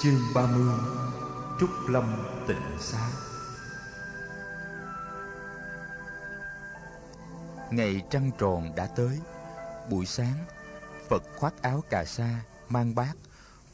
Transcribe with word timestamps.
Chương 0.00 0.20
30 0.34 0.74
Trúc 1.60 1.70
Lâm 1.88 2.24
Tịnh 2.48 2.78
Xá. 2.80 3.10
Ngày 7.70 8.02
trăng 8.10 8.30
tròn 8.38 8.74
đã 8.76 8.86
tới. 8.86 9.18
Buổi 9.90 10.06
sáng, 10.06 10.44
Phật 11.08 11.22
khoác 11.36 11.62
áo 11.62 11.84
cà 11.90 12.04
sa, 12.04 12.40
Mang 12.68 12.94
bát, 12.94 13.12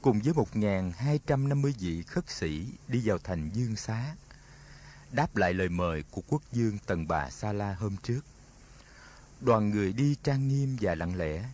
Cùng 0.02 0.20
với 0.20 0.34
1.250 0.34 1.72
vị 1.78 2.02
khất 2.02 2.30
sĩ 2.30 2.66
Đi 2.88 3.02
vào 3.04 3.18
thành 3.18 3.50
Dương 3.54 3.76
Xá. 3.76 4.14
Đáp 5.10 5.36
lại 5.36 5.54
lời 5.54 5.68
mời 5.68 6.04
của 6.10 6.22
quốc 6.28 6.42
dương 6.52 6.78
Tần 6.86 7.08
Bà 7.08 7.30
Sa 7.30 7.52
La 7.52 7.74
hôm 7.74 7.96
trước. 8.02 8.20
Đoàn 9.40 9.70
người 9.70 9.92
đi 9.92 10.16
trang 10.22 10.48
nghiêm 10.48 10.76
và 10.80 10.94
lặng 10.94 11.16
lẽ 11.16 11.44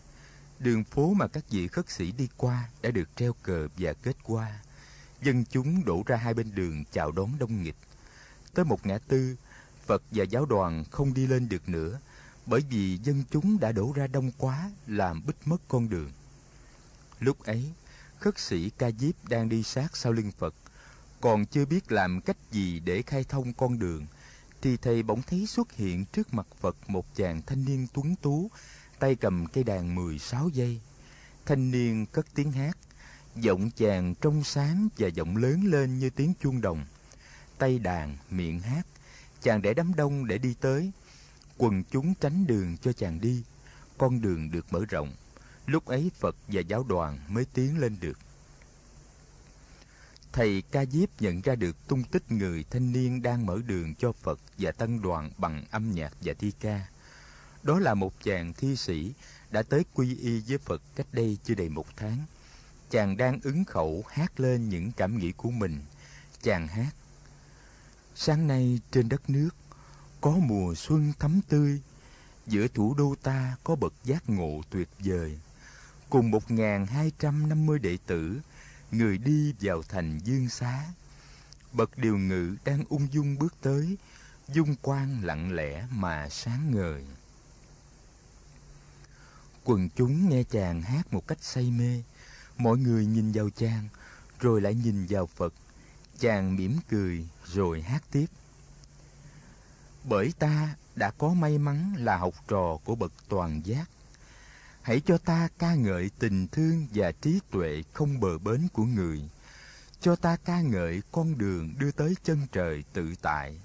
Đường 0.59 0.83
phố 0.83 1.13
mà 1.13 1.27
các 1.27 1.43
vị 1.49 1.67
khất 1.67 1.89
sĩ 1.89 2.11
đi 2.11 2.27
qua 2.37 2.69
đã 2.81 2.91
được 2.91 3.09
treo 3.15 3.33
cờ 3.33 3.67
và 3.77 3.93
kết 3.93 4.15
qua. 4.23 4.59
Dân 5.21 5.45
chúng 5.45 5.85
đổ 5.85 6.03
ra 6.05 6.15
hai 6.15 6.33
bên 6.33 6.55
đường 6.55 6.83
chào 6.91 7.11
đón 7.11 7.29
đông 7.39 7.63
nghịch. 7.63 7.75
Tới 8.53 8.65
một 8.65 8.85
ngã 8.85 8.97
tư, 8.97 9.35
Phật 9.85 10.03
và 10.11 10.23
giáo 10.23 10.45
đoàn 10.45 10.83
không 10.91 11.13
đi 11.13 11.27
lên 11.27 11.49
được 11.49 11.69
nữa 11.69 11.99
bởi 12.45 12.61
vì 12.69 12.97
dân 12.97 13.23
chúng 13.31 13.59
đã 13.59 13.71
đổ 13.71 13.93
ra 13.95 14.07
đông 14.07 14.31
quá 14.37 14.71
làm 14.87 15.25
bích 15.25 15.35
mất 15.45 15.61
con 15.67 15.89
đường. 15.89 16.11
Lúc 17.19 17.43
ấy, 17.43 17.73
khất 18.19 18.39
sĩ 18.39 18.69
Ca 18.69 18.91
Diếp 18.91 19.29
đang 19.29 19.49
đi 19.49 19.63
sát 19.63 19.97
sau 19.97 20.11
lưng 20.11 20.31
Phật, 20.37 20.55
còn 21.21 21.45
chưa 21.45 21.65
biết 21.65 21.91
làm 21.91 22.21
cách 22.21 22.37
gì 22.51 22.79
để 22.79 23.01
khai 23.01 23.23
thông 23.23 23.53
con 23.53 23.79
đường, 23.79 24.05
thì 24.61 24.77
thầy 24.77 25.03
bỗng 25.03 25.21
thấy 25.21 25.45
xuất 25.45 25.73
hiện 25.73 26.05
trước 26.05 26.33
mặt 26.33 26.47
Phật 26.59 26.75
một 26.87 27.15
chàng 27.15 27.41
thanh 27.45 27.65
niên 27.65 27.87
tuấn 27.93 28.15
tú 28.21 28.49
tay 28.99 29.15
cầm 29.15 29.45
cây 29.45 29.63
đàn 29.63 29.95
16 29.95 30.49
giây. 30.49 30.79
Thanh 31.45 31.71
niên 31.71 32.05
cất 32.05 32.25
tiếng 32.35 32.51
hát, 32.51 32.77
giọng 33.35 33.71
chàng 33.75 34.15
trong 34.21 34.43
sáng 34.43 34.87
và 34.97 35.07
giọng 35.07 35.37
lớn 35.37 35.63
lên 35.65 35.99
như 35.99 36.09
tiếng 36.09 36.33
chuông 36.41 36.61
đồng. 36.61 36.85
Tay 37.57 37.79
đàn, 37.79 38.17
miệng 38.29 38.59
hát, 38.59 38.87
chàng 39.41 39.61
để 39.61 39.73
đám 39.73 39.95
đông 39.95 40.27
để 40.27 40.37
đi 40.37 40.55
tới. 40.61 40.91
Quần 41.57 41.83
chúng 41.83 42.13
tránh 42.15 42.47
đường 42.47 42.77
cho 42.77 42.93
chàng 42.93 43.21
đi, 43.21 43.43
con 43.97 44.21
đường 44.21 44.51
được 44.51 44.73
mở 44.73 44.85
rộng. 44.89 45.13
Lúc 45.65 45.85
ấy 45.85 46.11
Phật 46.19 46.35
và 46.47 46.61
giáo 46.61 46.83
đoàn 46.83 47.19
mới 47.27 47.45
tiến 47.53 47.79
lên 47.79 47.97
được. 48.01 48.17
Thầy 50.31 50.63
Ca 50.71 50.85
Diếp 50.85 51.21
nhận 51.21 51.41
ra 51.41 51.55
được 51.55 51.87
tung 51.87 52.03
tích 52.03 52.31
người 52.31 52.65
thanh 52.69 52.91
niên 52.91 53.21
đang 53.21 53.45
mở 53.45 53.59
đường 53.65 53.95
cho 53.95 54.11
Phật 54.11 54.39
và 54.57 54.71
tân 54.71 55.01
đoàn 55.01 55.31
bằng 55.37 55.65
âm 55.71 55.91
nhạc 55.91 56.13
và 56.21 56.33
thi 56.33 56.51
ca. 56.59 56.85
Đó 57.65 57.79
là 57.79 57.93
một 57.93 58.13
chàng 58.23 58.53
thi 58.53 58.75
sĩ 58.75 59.13
đã 59.51 59.63
tới 59.63 59.85
quy 59.93 60.15
y 60.15 60.39
với 60.47 60.57
Phật 60.57 60.81
cách 60.95 61.07
đây 61.11 61.37
chưa 61.43 61.55
đầy 61.55 61.69
một 61.69 61.85
tháng. 61.95 62.17
Chàng 62.89 63.17
đang 63.17 63.39
ứng 63.43 63.65
khẩu 63.65 64.03
hát 64.09 64.39
lên 64.39 64.69
những 64.69 64.91
cảm 64.91 65.17
nghĩ 65.17 65.31
của 65.31 65.51
mình. 65.51 65.81
Chàng 66.41 66.67
hát, 66.67 66.91
Sáng 68.15 68.47
nay 68.47 68.79
trên 68.91 69.09
đất 69.09 69.29
nước 69.29 69.49
Có 70.21 70.31
mùa 70.31 70.75
xuân 70.75 71.13
thắm 71.19 71.41
tươi, 71.49 71.81
Giữa 72.47 72.67
thủ 72.67 72.93
đô 72.93 73.15
ta 73.23 73.55
có 73.63 73.75
bậc 73.75 73.93
giác 74.03 74.29
ngộ 74.29 74.61
tuyệt 74.69 74.89
vời 74.99 75.39
Cùng 76.09 76.31
một 76.31 76.51
ngàn 76.51 76.85
hai 76.85 77.11
trăm 77.19 77.49
năm 77.49 77.65
mươi 77.65 77.79
đệ 77.79 77.97
tử, 78.05 78.41
Người 78.91 79.17
đi 79.17 79.53
vào 79.61 79.83
thành 79.89 80.19
dương 80.23 80.49
xá 80.49 80.83
Bậc 81.73 81.97
điều 81.97 82.17
ngự 82.17 82.55
đang 82.65 82.83
ung 82.89 83.07
dung 83.11 83.37
bước 83.37 83.53
tới, 83.61 83.97
Dung 84.47 84.75
quang 84.81 85.23
lặng 85.23 85.55
lẽ 85.55 85.87
mà 85.91 86.29
sáng 86.29 86.71
ngời 86.71 87.03
Quần 89.67 89.89
chúng 89.95 90.29
nghe 90.29 90.43
chàng 90.43 90.81
hát 90.81 91.13
một 91.13 91.27
cách 91.27 91.37
say 91.41 91.71
mê. 91.71 92.03
Mọi 92.57 92.77
người 92.77 93.05
nhìn 93.05 93.31
vào 93.31 93.49
chàng, 93.49 93.87
Rồi 94.39 94.61
lại 94.61 94.75
nhìn 94.75 95.05
vào 95.09 95.25
Phật. 95.25 95.53
Chàng 96.19 96.55
mỉm 96.55 96.77
cười, 96.89 97.27
rồi 97.45 97.81
hát 97.81 98.03
tiếp. 98.11 98.25
Bởi 100.03 100.33
ta 100.39 100.75
đã 100.95 101.11
có 101.11 101.33
may 101.33 101.57
mắn 101.57 101.93
là 101.97 102.17
học 102.17 102.33
trò 102.47 102.77
của 102.85 102.95
bậc 102.95 103.11
toàn 103.29 103.61
giác. 103.65 103.85
Hãy 104.81 105.01
cho 105.05 105.17
ta 105.17 105.49
ca 105.59 105.75
ngợi 105.75 106.11
tình 106.19 106.47
thương 106.47 106.87
và 106.93 107.11
trí 107.11 107.39
tuệ 107.51 107.83
không 107.93 108.19
bờ 108.19 108.37
bến 108.37 108.67
của 108.73 108.83
người. 108.83 109.29
Cho 110.01 110.15
ta 110.15 110.37
ca 110.45 110.61
ngợi 110.61 111.01
con 111.11 111.37
đường 111.37 111.73
đưa 111.79 111.91
tới 111.91 112.15
chân 112.23 112.47
trời 112.51 112.83
tự 112.93 113.13
tại. 113.21 113.59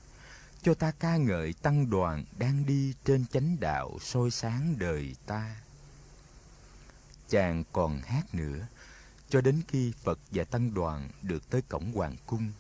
Cho 0.62 0.75
ta 0.75 0.93
ca 1.00 1.17
ngợi 1.17 1.53
tăng 1.53 1.91
đoàn 1.91 2.25
đang 2.38 2.67
đi 2.67 2.94
trên 3.05 3.25
chánh 3.32 3.56
đạo 3.61 3.99
soi 4.00 4.31
sáng 4.31 4.78
đời 4.78 5.17
ta 5.27 5.56
chàng 7.31 7.65
còn 7.73 8.01
hát 8.01 8.35
nữa. 8.35 8.67
Cho 9.29 9.41
đến 9.41 9.61
khi 9.69 9.93
phật 10.05 10.19
và 10.31 10.45
tăng 10.45 10.75
đoàn 10.75 11.09
được 11.23 11.51
tới 11.51 11.63
cổng 11.63 11.93
hoàng 11.93 12.17
cung, 12.27 12.53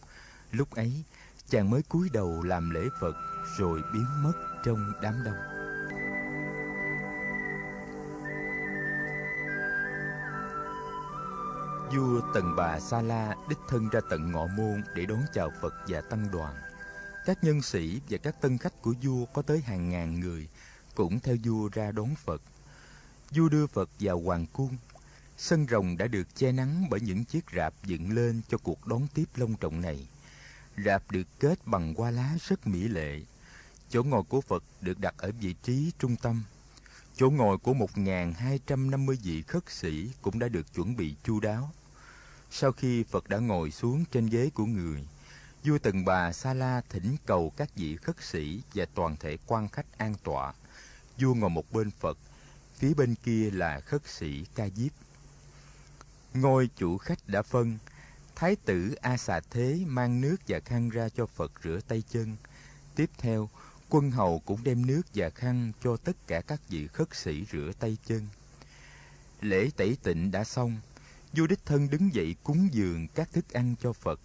lúc 0.50 0.70
ấy, 0.70 1.04
chàng 1.48 1.70
mới 1.70 1.82
cúi 1.82 2.08
đầu 2.12 2.42
làm 2.42 2.70
lễ 2.70 2.80
phật 3.00 3.16
rồi 3.58 3.80
biến 3.92 4.06
mất 4.22 4.32
trong 4.64 4.92
đám 5.02 5.24
đông. 5.24 5.60
Vua 11.94 12.20
tần 12.34 12.56
bà 12.56 12.80
sa 12.80 13.02
la 13.02 13.34
đích 13.48 13.58
thân 13.68 13.88
ra 13.88 14.00
tận 14.10 14.32
ngọ 14.32 14.46
môn 14.46 14.82
để 14.94 15.06
đón 15.06 15.20
chào 15.34 15.50
phật 15.60 15.74
và 15.88 16.00
tăng 16.00 16.30
đoàn. 16.32 16.54
Các 17.26 17.44
nhân 17.44 17.62
sĩ 17.62 18.00
và 18.08 18.18
các 18.18 18.40
tân 18.40 18.58
khách 18.58 18.82
của 18.82 18.94
vua 19.02 19.24
có 19.24 19.42
tới 19.42 19.60
hàng 19.60 19.90
ngàn 19.90 20.20
người 20.20 20.48
cũng 20.94 21.20
theo 21.20 21.36
vua 21.44 21.68
ra 21.72 21.92
đón 21.92 22.14
phật 22.24 22.42
vua 23.30 23.48
đưa 23.48 23.66
Phật 23.66 23.90
vào 24.00 24.20
hoàng 24.20 24.46
cung. 24.52 24.76
Sân 25.36 25.66
rồng 25.70 25.96
đã 25.96 26.06
được 26.06 26.36
che 26.36 26.52
nắng 26.52 26.86
bởi 26.90 27.00
những 27.00 27.24
chiếc 27.24 27.44
rạp 27.56 27.74
dựng 27.84 28.10
lên 28.12 28.40
cho 28.48 28.58
cuộc 28.58 28.86
đón 28.86 29.06
tiếp 29.14 29.24
long 29.36 29.54
trọng 29.54 29.80
này. 29.80 30.08
Rạp 30.84 31.10
được 31.10 31.26
kết 31.40 31.66
bằng 31.66 31.94
hoa 31.94 32.10
lá 32.10 32.36
rất 32.48 32.66
mỹ 32.66 32.88
lệ. 32.88 33.20
Chỗ 33.88 34.02
ngồi 34.02 34.22
của 34.22 34.40
Phật 34.40 34.62
được 34.80 34.98
đặt 34.98 35.14
ở 35.18 35.30
vị 35.40 35.54
trí 35.62 35.92
trung 35.98 36.16
tâm. 36.16 36.42
Chỗ 37.16 37.30
ngồi 37.30 37.58
của 37.58 37.72
1.250 37.72 39.16
vị 39.22 39.42
khất 39.42 39.62
sĩ 39.68 40.10
cũng 40.22 40.38
đã 40.38 40.48
được 40.48 40.74
chuẩn 40.74 40.96
bị 40.96 41.14
chu 41.24 41.40
đáo. 41.40 41.70
Sau 42.50 42.72
khi 42.72 43.02
Phật 43.02 43.28
đã 43.28 43.38
ngồi 43.38 43.70
xuống 43.70 44.04
trên 44.12 44.26
ghế 44.26 44.50
của 44.54 44.66
người, 44.66 45.06
vua 45.64 45.78
Tần 45.78 46.04
Bà 46.04 46.32
Sa 46.32 46.54
La 46.54 46.82
thỉnh 46.88 47.16
cầu 47.26 47.52
các 47.56 47.76
vị 47.76 47.96
khất 47.96 48.16
sĩ 48.20 48.62
và 48.74 48.84
toàn 48.94 49.16
thể 49.16 49.36
quan 49.46 49.68
khách 49.68 49.98
an 49.98 50.14
tọa. 50.24 50.52
Vua 51.18 51.34
ngồi 51.34 51.50
một 51.50 51.72
bên 51.72 51.90
Phật, 51.90 52.18
phía 52.80 52.94
bên 52.94 53.14
kia 53.14 53.50
là 53.50 53.80
khất 53.80 54.02
sĩ 54.06 54.44
ca 54.54 54.68
diếp. 54.76 54.92
Ngôi 56.34 56.70
chủ 56.76 56.98
khách 56.98 57.18
đã 57.28 57.42
phân, 57.42 57.78
thái 58.34 58.56
tử 58.56 58.94
a 59.00 59.16
xà 59.16 59.40
thế 59.50 59.80
mang 59.86 60.20
nước 60.20 60.36
và 60.48 60.60
khăn 60.60 60.90
ra 60.90 61.08
cho 61.08 61.26
phật 61.26 61.52
rửa 61.64 61.80
tay 61.88 62.02
chân. 62.10 62.36
Tiếp 62.94 63.10
theo, 63.18 63.48
quân 63.90 64.10
hầu 64.10 64.42
cũng 64.44 64.64
đem 64.64 64.86
nước 64.86 65.02
và 65.14 65.30
khăn 65.30 65.72
cho 65.84 65.96
tất 65.96 66.26
cả 66.26 66.40
các 66.40 66.60
vị 66.68 66.86
khất 66.86 67.08
sĩ 67.14 67.44
rửa 67.52 67.72
tay 67.80 67.96
chân. 68.06 68.26
Lễ 69.40 69.70
tẩy 69.76 69.96
tịnh 70.02 70.30
đã 70.30 70.44
xong, 70.44 70.80
vua 71.32 71.46
đích 71.46 71.66
thân 71.66 71.90
đứng 71.90 72.14
dậy 72.14 72.36
cúng 72.44 72.68
dường 72.72 73.08
các 73.14 73.32
thức 73.32 73.52
ăn 73.52 73.74
cho 73.82 73.92
phật. 73.92 74.20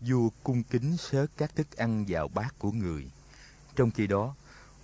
Vua 0.00 0.28
cung 0.42 0.62
kính 0.62 0.96
sớ 0.96 1.26
các 1.36 1.56
thức 1.56 1.76
ăn 1.76 2.04
vào 2.08 2.28
bát 2.28 2.54
của 2.58 2.72
người. 2.72 3.10
Trong 3.76 3.90
khi 3.90 4.06
đó, 4.06 4.34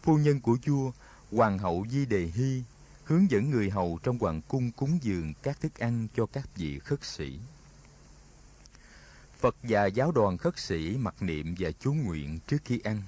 phu 0.03 0.19
nhân 0.19 0.41
của 0.41 0.57
vua, 0.67 0.93
hoàng 1.31 1.59
hậu 1.59 1.87
di 1.91 2.07
đề 2.07 2.31
hy 2.35 2.63
hướng 3.05 3.31
dẫn 3.31 3.51
người 3.51 3.71
hầu 3.71 3.99
trong 4.03 4.19
hoàng 4.19 4.41
cung 4.49 4.71
cúng 4.73 4.99
dường 5.03 5.35
các 5.43 5.61
thức 5.61 5.79
ăn 5.79 6.09
cho 6.17 6.27
các 6.27 6.49
vị 6.57 6.79
khất 6.79 7.05
sĩ. 7.05 7.39
Phật 9.39 9.57
và 9.63 9.87
giáo 9.87 10.13
đoàn 10.13 10.39
khất 10.39 10.59
sĩ 10.59 10.97
mặc 10.97 11.15
niệm 11.21 11.55
và 11.59 11.71
chú 11.81 11.93
nguyện 11.93 12.39
trước 12.47 12.59
khi 12.65 12.81
ăn. 12.85 13.03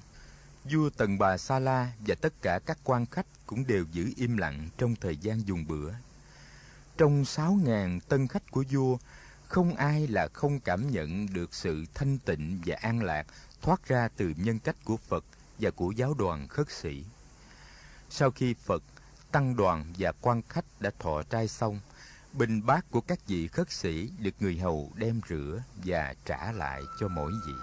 Vua 0.71 0.89
Tần 0.89 1.17
Bà 1.17 1.37
Sa 1.37 1.59
La 1.59 1.91
và 2.07 2.15
tất 2.15 2.33
cả 2.41 2.59
các 2.65 2.77
quan 2.83 3.05
khách 3.05 3.25
cũng 3.45 3.67
đều 3.67 3.85
giữ 3.91 4.13
im 4.17 4.37
lặng 4.37 4.69
trong 4.77 4.95
thời 4.95 5.17
gian 5.17 5.47
dùng 5.47 5.65
bữa. 5.67 5.93
Trong 6.97 7.25
sáu 7.25 7.59
ngàn 7.65 7.99
tân 7.99 8.27
khách 8.27 8.51
của 8.51 8.63
vua, 8.71 8.97
không 9.47 9.75
ai 9.75 10.07
là 10.07 10.27
không 10.33 10.59
cảm 10.59 10.91
nhận 10.91 11.33
được 11.33 11.53
sự 11.53 11.85
thanh 11.93 12.17
tịnh 12.17 12.61
và 12.65 12.75
an 12.81 13.03
lạc 13.03 13.27
thoát 13.61 13.87
ra 13.87 14.09
từ 14.17 14.33
nhân 14.37 14.59
cách 14.59 14.75
của 14.83 14.97
Phật 14.97 15.25
và 15.59 15.71
của 15.71 15.91
giáo 15.91 16.13
đoàn 16.13 16.47
khất 16.47 16.71
sĩ. 16.71 17.03
Sau 18.09 18.31
khi 18.31 18.53
Phật 18.53 18.83
tăng 19.33 19.55
đoàn 19.55 19.85
và 19.97 20.11
quan 20.21 20.41
khách 20.49 20.65
đã 20.79 20.91
thọ 20.99 21.23
trai 21.29 21.47
xong, 21.47 21.79
bình 22.33 22.65
bát 22.65 22.85
của 22.91 23.01
các 23.01 23.19
vị 23.27 23.47
khất 23.47 23.71
sĩ 23.71 24.09
được 24.19 24.31
người 24.39 24.57
hầu 24.57 24.91
đem 24.95 25.21
rửa 25.29 25.63
và 25.85 26.13
trả 26.25 26.51
lại 26.51 26.81
cho 26.99 27.07
mỗi 27.07 27.31
vị. 27.47 27.53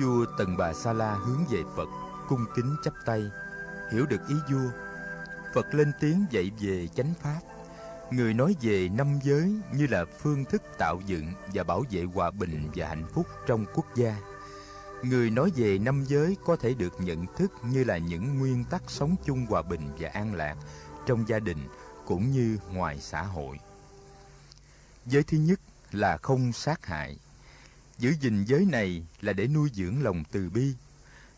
Vua 0.00 0.24
tần 0.38 0.56
bà 0.56 0.72
sa 0.72 0.92
la 0.92 1.14
hướng 1.14 1.44
về 1.50 1.62
phật, 1.76 1.88
cung 2.28 2.44
kính 2.56 2.76
chắp 2.84 2.94
tay, 3.04 3.22
hiểu 3.92 4.06
được 4.06 4.20
ý 4.28 4.34
vua. 4.52 4.70
Phật 5.54 5.74
lên 5.74 5.92
tiếng 6.00 6.26
dạy 6.30 6.50
về 6.60 6.88
chánh 6.94 7.14
pháp. 7.22 7.40
Người 8.10 8.34
nói 8.34 8.56
về 8.60 8.88
năm 8.88 9.18
giới 9.22 9.54
như 9.72 9.86
là 9.86 10.04
phương 10.18 10.44
thức 10.44 10.62
tạo 10.78 11.00
dựng 11.06 11.32
và 11.54 11.64
bảo 11.64 11.84
vệ 11.90 12.02
hòa 12.02 12.30
bình 12.30 12.70
và 12.74 12.88
hạnh 12.88 13.06
phúc 13.14 13.26
trong 13.46 13.64
quốc 13.74 13.86
gia. 13.96 14.16
Người 15.02 15.30
nói 15.30 15.52
về 15.56 15.78
năm 15.78 16.04
giới 16.08 16.36
có 16.44 16.56
thể 16.56 16.74
được 16.74 17.00
nhận 17.00 17.26
thức 17.36 17.52
như 17.62 17.84
là 17.84 17.98
những 17.98 18.38
nguyên 18.38 18.64
tắc 18.64 18.82
sống 18.88 19.16
chung 19.24 19.46
hòa 19.46 19.62
bình 19.62 19.90
và 19.98 20.08
an 20.08 20.34
lạc 20.34 20.56
trong 21.06 21.28
gia 21.28 21.38
đình 21.38 21.58
cũng 22.06 22.30
như 22.30 22.58
ngoài 22.72 23.00
xã 23.00 23.22
hội. 23.22 23.58
Giới 25.06 25.22
thứ 25.22 25.38
nhất 25.38 25.60
là 25.92 26.16
không 26.16 26.52
sát 26.52 26.86
hại. 26.86 27.16
Giữ 27.98 28.14
gìn 28.20 28.44
giới 28.44 28.64
này 28.64 29.06
là 29.20 29.32
để 29.32 29.46
nuôi 29.46 29.70
dưỡng 29.74 30.02
lòng 30.02 30.24
từ 30.32 30.50
bi. 30.50 30.74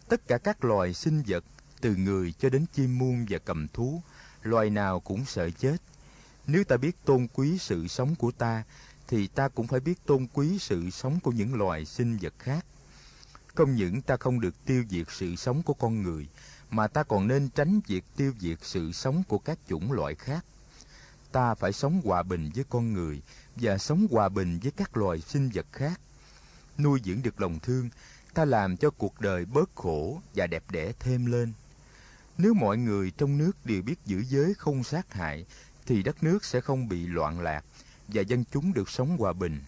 Tất 0.09 0.29
cả 0.29 0.39
các 0.39 0.65
loài 0.65 0.95
sinh 0.95 1.23
vật, 1.27 1.45
từ 1.81 1.97
người 1.97 2.35
cho 2.39 2.49
đến 2.49 2.67
chim 2.73 2.99
muôn 2.99 3.27
và 3.29 3.39
cầm 3.39 3.69
thú, 3.69 4.03
loài 4.43 4.71
nào 4.71 5.01
cũng 5.01 5.25
sợ 5.25 5.51
chết. 5.51 5.77
Nếu 6.47 6.65
ta 6.65 6.77
biết 6.77 7.05
tôn 7.05 7.27
quý 7.35 7.59
sự 7.59 7.89
sống 7.89 8.15
của 8.15 8.31
ta, 8.31 8.63
thì 9.09 9.27
ta 9.27 9.49
cũng 9.49 9.67
phải 9.67 9.81
biết 9.81 10.07
tôn 10.07 10.27
quý 10.33 10.59
sự 10.59 10.91
sống 10.91 11.21
của 11.21 11.33
những 11.33 11.55
loài 11.55 11.85
sinh 11.85 12.19
vật 12.23 12.35
khác. 12.39 12.67
Không 13.55 13.75
những 13.75 14.03
ta 14.03 14.17
không 14.17 14.41
được 14.41 14.65
tiêu 14.65 14.85
diệt 14.91 15.07
sự 15.11 15.37
sống 15.37 15.63
của 15.63 15.75
con 15.75 16.03
người, 16.03 16.29
mà 16.71 16.89
ta 16.89 17.03
còn 17.03 17.29
nên 17.29 17.49
tránh 17.49 17.81
việc 17.87 18.05
tiêu 18.17 18.33
diệt 18.41 18.59
sự 18.63 18.93
sống 18.93 19.23
của 19.29 19.39
các 19.39 19.59
chủng 19.69 19.93
loại 19.93 20.15
khác. 20.15 20.45
Ta 21.33 21.55
phải 21.55 21.73
sống 21.73 22.01
hòa 22.05 22.23
bình 22.23 22.51
với 22.55 22.65
con 22.71 22.93
người 22.93 23.23
và 23.57 23.79
sống 23.79 24.07
hòa 24.11 24.29
bình 24.29 24.59
với 24.63 24.73
các 24.77 24.97
loài 24.97 25.21
sinh 25.21 25.51
vật 25.55 25.67
khác. 25.73 26.01
Nuôi 26.79 27.01
dưỡng 27.05 27.23
được 27.23 27.41
lòng 27.41 27.59
thương, 27.59 27.89
ta 28.35 28.45
làm 28.45 28.77
cho 28.77 28.91
cuộc 28.91 29.21
đời 29.21 29.45
bớt 29.45 29.71
khổ 29.75 30.21
và 30.35 30.47
đẹp 30.47 30.65
đẽ 30.71 30.93
thêm 31.01 31.27
lên. 31.27 31.53
Nếu 32.39 32.55
mọi 32.55 32.79
người 32.79 33.11
trong 33.11 33.39
nước 33.39 33.53
đều 33.65 33.83
biết 33.83 33.97
giữ 34.07 34.25
giới 34.29 34.55
không 34.55 34.85
sát 34.85 35.13
hại, 35.13 35.47
thì 35.87 36.03
đất 36.03 36.23
nước 36.23 36.45
sẽ 36.45 36.61
không 36.61 36.89
bị 36.89 37.07
loạn 37.07 37.41
lạc 37.41 37.65
và 38.09 38.23
dân 38.23 38.45
chúng 38.53 38.73
được 38.73 38.91
sống 38.91 39.17
hòa 39.17 39.33
bình. 39.33 39.61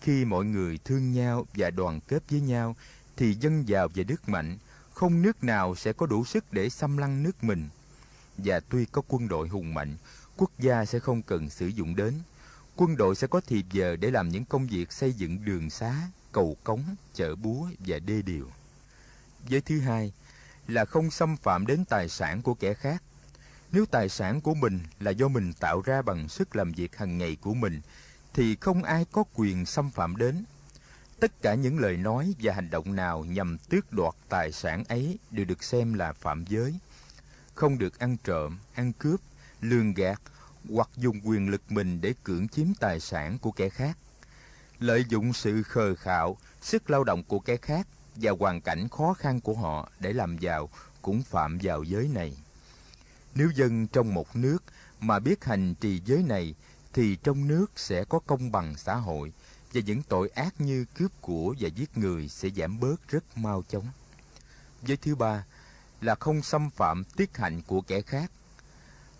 Khi 0.00 0.24
mọi 0.24 0.44
người 0.44 0.78
thương 0.84 1.12
nhau 1.12 1.46
và 1.54 1.70
đoàn 1.70 2.00
kết 2.08 2.22
với 2.30 2.40
nhau, 2.40 2.76
thì 3.18 3.34
dân 3.34 3.68
giàu 3.68 3.88
và 3.94 4.04
nước 4.08 4.28
mạnh, 4.28 4.58
không 4.94 5.22
nước 5.22 5.44
nào 5.44 5.74
sẽ 5.74 5.92
có 5.92 6.06
đủ 6.06 6.24
sức 6.24 6.52
để 6.52 6.68
xâm 6.68 6.96
lăng 6.96 7.22
nước 7.22 7.44
mình. 7.44 7.68
Và 8.36 8.60
tuy 8.60 8.84
có 8.84 9.02
quân 9.08 9.28
đội 9.28 9.48
hùng 9.48 9.74
mạnh, 9.74 9.96
quốc 10.36 10.50
gia 10.58 10.84
sẽ 10.84 10.98
không 10.98 11.22
cần 11.22 11.50
sử 11.50 11.66
dụng 11.66 11.96
đến. 11.96 12.14
Quân 12.76 12.96
đội 12.96 13.16
sẽ 13.16 13.26
có 13.26 13.40
thì 13.46 13.64
giờ 13.70 13.96
để 13.96 14.10
làm 14.10 14.28
những 14.28 14.44
công 14.44 14.66
việc 14.66 14.92
xây 14.92 15.12
dựng 15.12 15.44
đường 15.44 15.70
xá, 15.70 16.08
cầu 16.32 16.56
cống, 16.64 16.82
chợ 17.14 17.34
búa 17.34 17.68
và 17.78 17.98
đê 17.98 18.22
điều. 18.22 18.50
Giới 19.48 19.60
thứ 19.60 19.80
hai 19.80 20.12
là 20.68 20.84
không 20.84 21.10
xâm 21.10 21.36
phạm 21.36 21.66
đến 21.66 21.84
tài 21.84 22.08
sản 22.08 22.42
của 22.42 22.54
kẻ 22.54 22.74
khác. 22.74 23.02
Nếu 23.72 23.86
tài 23.86 24.08
sản 24.08 24.40
của 24.40 24.54
mình 24.54 24.80
là 25.00 25.10
do 25.10 25.28
mình 25.28 25.52
tạo 25.52 25.82
ra 25.84 26.02
bằng 26.02 26.28
sức 26.28 26.56
làm 26.56 26.72
việc 26.72 26.96
hàng 26.96 27.18
ngày 27.18 27.36
của 27.40 27.54
mình, 27.54 27.80
thì 28.34 28.56
không 28.56 28.82
ai 28.82 29.06
có 29.12 29.24
quyền 29.34 29.66
xâm 29.66 29.90
phạm 29.90 30.16
đến. 30.16 30.44
Tất 31.20 31.42
cả 31.42 31.54
những 31.54 31.78
lời 31.78 31.96
nói 31.96 32.34
và 32.38 32.52
hành 32.54 32.70
động 32.70 32.96
nào 32.96 33.24
nhằm 33.24 33.58
tước 33.68 33.92
đoạt 33.92 34.14
tài 34.28 34.52
sản 34.52 34.84
ấy 34.88 35.18
đều 35.30 35.44
được 35.44 35.64
xem 35.64 35.94
là 35.94 36.12
phạm 36.12 36.44
giới. 36.48 36.74
Không 37.54 37.78
được 37.78 37.98
ăn 37.98 38.16
trộm, 38.24 38.58
ăn 38.74 38.92
cướp, 38.92 39.20
lường 39.60 39.94
gạt 39.94 40.22
hoặc 40.70 40.88
dùng 40.96 41.20
quyền 41.24 41.48
lực 41.48 41.62
mình 41.68 42.00
để 42.00 42.14
cưỡng 42.24 42.48
chiếm 42.48 42.66
tài 42.80 43.00
sản 43.00 43.38
của 43.38 43.50
kẻ 43.50 43.68
khác. 43.68 43.98
Lợi 44.78 45.04
dụng 45.08 45.32
sự 45.32 45.62
khờ 45.62 45.94
khạo, 45.94 46.36
sức 46.60 46.90
lao 46.90 47.04
động 47.04 47.22
của 47.22 47.38
kẻ 47.38 47.56
khác 47.56 47.86
và 48.16 48.32
hoàn 48.40 48.60
cảnh 48.60 48.88
khó 48.88 49.14
khăn 49.14 49.40
của 49.40 49.54
họ 49.54 49.90
để 50.00 50.12
làm 50.12 50.38
giàu 50.38 50.68
cũng 51.02 51.22
phạm 51.22 51.58
vào 51.62 51.82
giới 51.82 52.08
này. 52.08 52.36
Nếu 53.34 53.50
dân 53.54 53.86
trong 53.86 54.14
một 54.14 54.36
nước 54.36 54.64
mà 55.00 55.18
biết 55.18 55.44
hành 55.44 55.74
trì 55.74 56.00
giới 56.04 56.22
này 56.22 56.54
thì 56.92 57.16
trong 57.16 57.48
nước 57.48 57.66
sẽ 57.76 58.04
có 58.04 58.18
công 58.18 58.52
bằng 58.52 58.74
xã 58.76 58.94
hội 58.94 59.32
và 59.72 59.80
những 59.86 60.02
tội 60.02 60.28
ác 60.28 60.60
như 60.60 60.84
cướp 60.94 61.12
của 61.20 61.54
và 61.60 61.68
giết 61.68 61.98
người 61.98 62.28
sẽ 62.28 62.48
giảm 62.56 62.80
bớt 62.80 63.08
rất 63.08 63.38
mau 63.38 63.62
chóng. 63.68 63.86
Giới 64.82 64.96
thứ 64.96 65.14
ba 65.14 65.44
là 66.00 66.14
không 66.14 66.42
xâm 66.42 66.70
phạm 66.70 67.04
tiết 67.04 67.36
hạnh 67.36 67.62
của 67.66 67.80
kẻ 67.80 68.00
khác. 68.00 68.30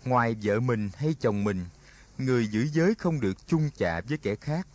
Ngoài 0.05 0.35
vợ 0.43 0.59
mình 0.59 0.89
hay 0.95 1.15
chồng 1.19 1.43
mình, 1.43 1.65
người 2.17 2.47
giữ 2.47 2.67
giới 2.73 2.95
không 2.95 3.19
được 3.19 3.47
chung 3.47 3.69
chạ 3.77 4.01
với 4.09 4.17
kẻ 4.17 4.35
khác. 4.35 4.67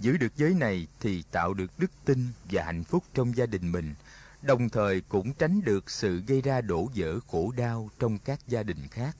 Giữ 0.00 0.16
được 0.16 0.36
giới 0.36 0.54
này 0.54 0.86
thì 1.00 1.24
tạo 1.30 1.54
được 1.54 1.78
đức 1.78 1.90
tin 2.04 2.28
và 2.50 2.64
hạnh 2.64 2.84
phúc 2.84 3.04
trong 3.14 3.36
gia 3.36 3.46
đình 3.46 3.72
mình, 3.72 3.94
đồng 4.42 4.68
thời 4.68 5.00
cũng 5.00 5.32
tránh 5.32 5.60
được 5.64 5.90
sự 5.90 6.22
gây 6.26 6.42
ra 6.42 6.60
đổ 6.60 6.90
vỡ 6.94 7.20
khổ 7.28 7.52
đau 7.56 7.90
trong 7.98 8.18
các 8.18 8.40
gia 8.48 8.62
đình 8.62 8.88
khác. 8.90 9.16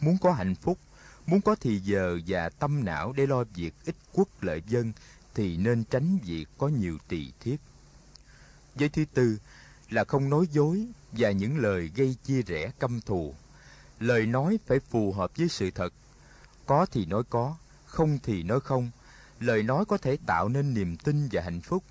Muốn 0.00 0.18
có 0.18 0.32
hạnh 0.32 0.54
phúc, 0.54 0.78
muốn 1.26 1.40
có 1.40 1.56
thì 1.60 1.78
giờ 1.78 2.18
và 2.26 2.48
tâm 2.48 2.84
não 2.84 3.12
để 3.12 3.26
lo 3.26 3.44
việc 3.54 3.74
ích 3.84 3.96
quốc 4.12 4.28
lợi 4.42 4.62
dân 4.66 4.92
thì 5.34 5.56
nên 5.56 5.84
tránh 5.84 6.18
việc 6.24 6.46
có 6.58 6.68
nhiều 6.68 6.98
tỳ 7.08 7.32
thiếp. 7.40 7.58
Giới 8.76 8.88
thứ 8.88 9.04
tư 9.14 9.38
là 9.90 10.04
không 10.04 10.30
nói 10.30 10.46
dối 10.52 10.86
và 11.12 11.30
những 11.30 11.58
lời 11.58 11.90
gây 11.94 12.16
chia 12.24 12.42
rẽ 12.42 12.70
căm 12.78 13.00
thù. 13.00 13.34
Lời 14.00 14.26
nói 14.26 14.58
phải 14.66 14.80
phù 14.80 15.12
hợp 15.12 15.30
với 15.36 15.48
sự 15.48 15.70
thật. 15.70 15.92
Có 16.66 16.86
thì 16.86 17.06
nói 17.06 17.22
có, 17.30 17.56
không 17.86 18.18
thì 18.22 18.42
nói 18.42 18.60
không. 18.60 18.90
Lời 19.40 19.62
nói 19.62 19.84
có 19.84 19.98
thể 19.98 20.16
tạo 20.26 20.48
nên 20.48 20.74
niềm 20.74 20.96
tin 20.96 21.28
và 21.32 21.42
hạnh 21.42 21.60
phúc. 21.60 21.84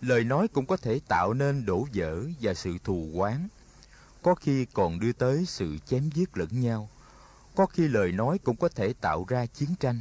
Lời 0.00 0.24
nói 0.24 0.48
cũng 0.48 0.66
có 0.66 0.76
thể 0.76 1.00
tạo 1.08 1.34
nên 1.34 1.66
đổ 1.66 1.86
vỡ 1.94 2.22
và 2.40 2.54
sự 2.54 2.78
thù 2.84 3.10
oán. 3.14 3.48
Có 4.22 4.34
khi 4.34 4.64
còn 4.64 5.00
đưa 5.00 5.12
tới 5.12 5.44
sự 5.46 5.78
chém 5.86 6.10
giết 6.14 6.36
lẫn 6.36 6.48
nhau. 6.60 6.88
Có 7.54 7.66
khi 7.66 7.88
lời 7.88 8.12
nói 8.12 8.38
cũng 8.38 8.56
có 8.56 8.68
thể 8.68 8.92
tạo 9.00 9.24
ra 9.28 9.46
chiến 9.46 9.68
tranh. 9.80 10.00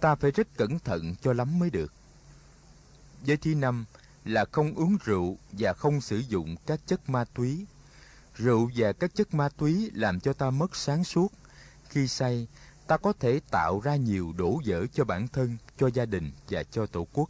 Ta 0.00 0.14
phải 0.14 0.30
rất 0.30 0.48
cẩn 0.56 0.78
thận 0.78 1.14
cho 1.22 1.32
lắm 1.32 1.58
mới 1.58 1.70
được. 1.70 1.92
Giới 3.24 3.36
thứ 3.36 3.54
năm 3.54 3.84
là 4.24 4.44
không 4.52 4.74
uống 4.74 4.96
rượu 5.04 5.38
và 5.52 5.72
không 5.72 6.00
sử 6.00 6.18
dụng 6.18 6.56
các 6.66 6.80
chất 6.86 7.08
ma 7.10 7.24
túy. 7.34 7.66
Rượu 8.34 8.70
và 8.76 8.92
các 8.92 9.14
chất 9.14 9.34
ma 9.34 9.48
túy 9.48 9.90
làm 9.94 10.20
cho 10.20 10.32
ta 10.32 10.50
mất 10.50 10.76
sáng 10.76 11.04
suốt. 11.04 11.32
Khi 11.88 12.08
say, 12.08 12.46
ta 12.86 12.96
có 12.96 13.12
thể 13.20 13.40
tạo 13.50 13.80
ra 13.80 13.96
nhiều 13.96 14.32
đổ 14.36 14.60
vỡ 14.66 14.86
cho 14.92 15.04
bản 15.04 15.28
thân, 15.28 15.56
cho 15.78 15.90
gia 15.94 16.04
đình 16.04 16.32
và 16.50 16.62
cho 16.62 16.86
tổ 16.86 17.06
quốc. 17.12 17.28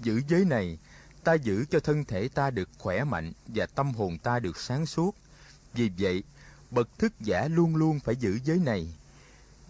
Giữ 0.00 0.20
giới 0.28 0.44
này, 0.44 0.78
ta 1.24 1.34
giữ 1.34 1.64
cho 1.70 1.80
thân 1.80 2.04
thể 2.04 2.28
ta 2.28 2.50
được 2.50 2.68
khỏe 2.78 3.04
mạnh 3.04 3.32
và 3.46 3.66
tâm 3.66 3.94
hồn 3.94 4.18
ta 4.18 4.38
được 4.38 4.56
sáng 4.56 4.86
suốt. 4.86 5.16
Vì 5.74 5.90
vậy, 5.98 6.22
bậc 6.70 6.98
thức 6.98 7.12
giả 7.20 7.48
luôn 7.48 7.76
luôn 7.76 8.00
phải 8.00 8.16
giữ 8.16 8.38
giới 8.44 8.58
này. 8.58 8.94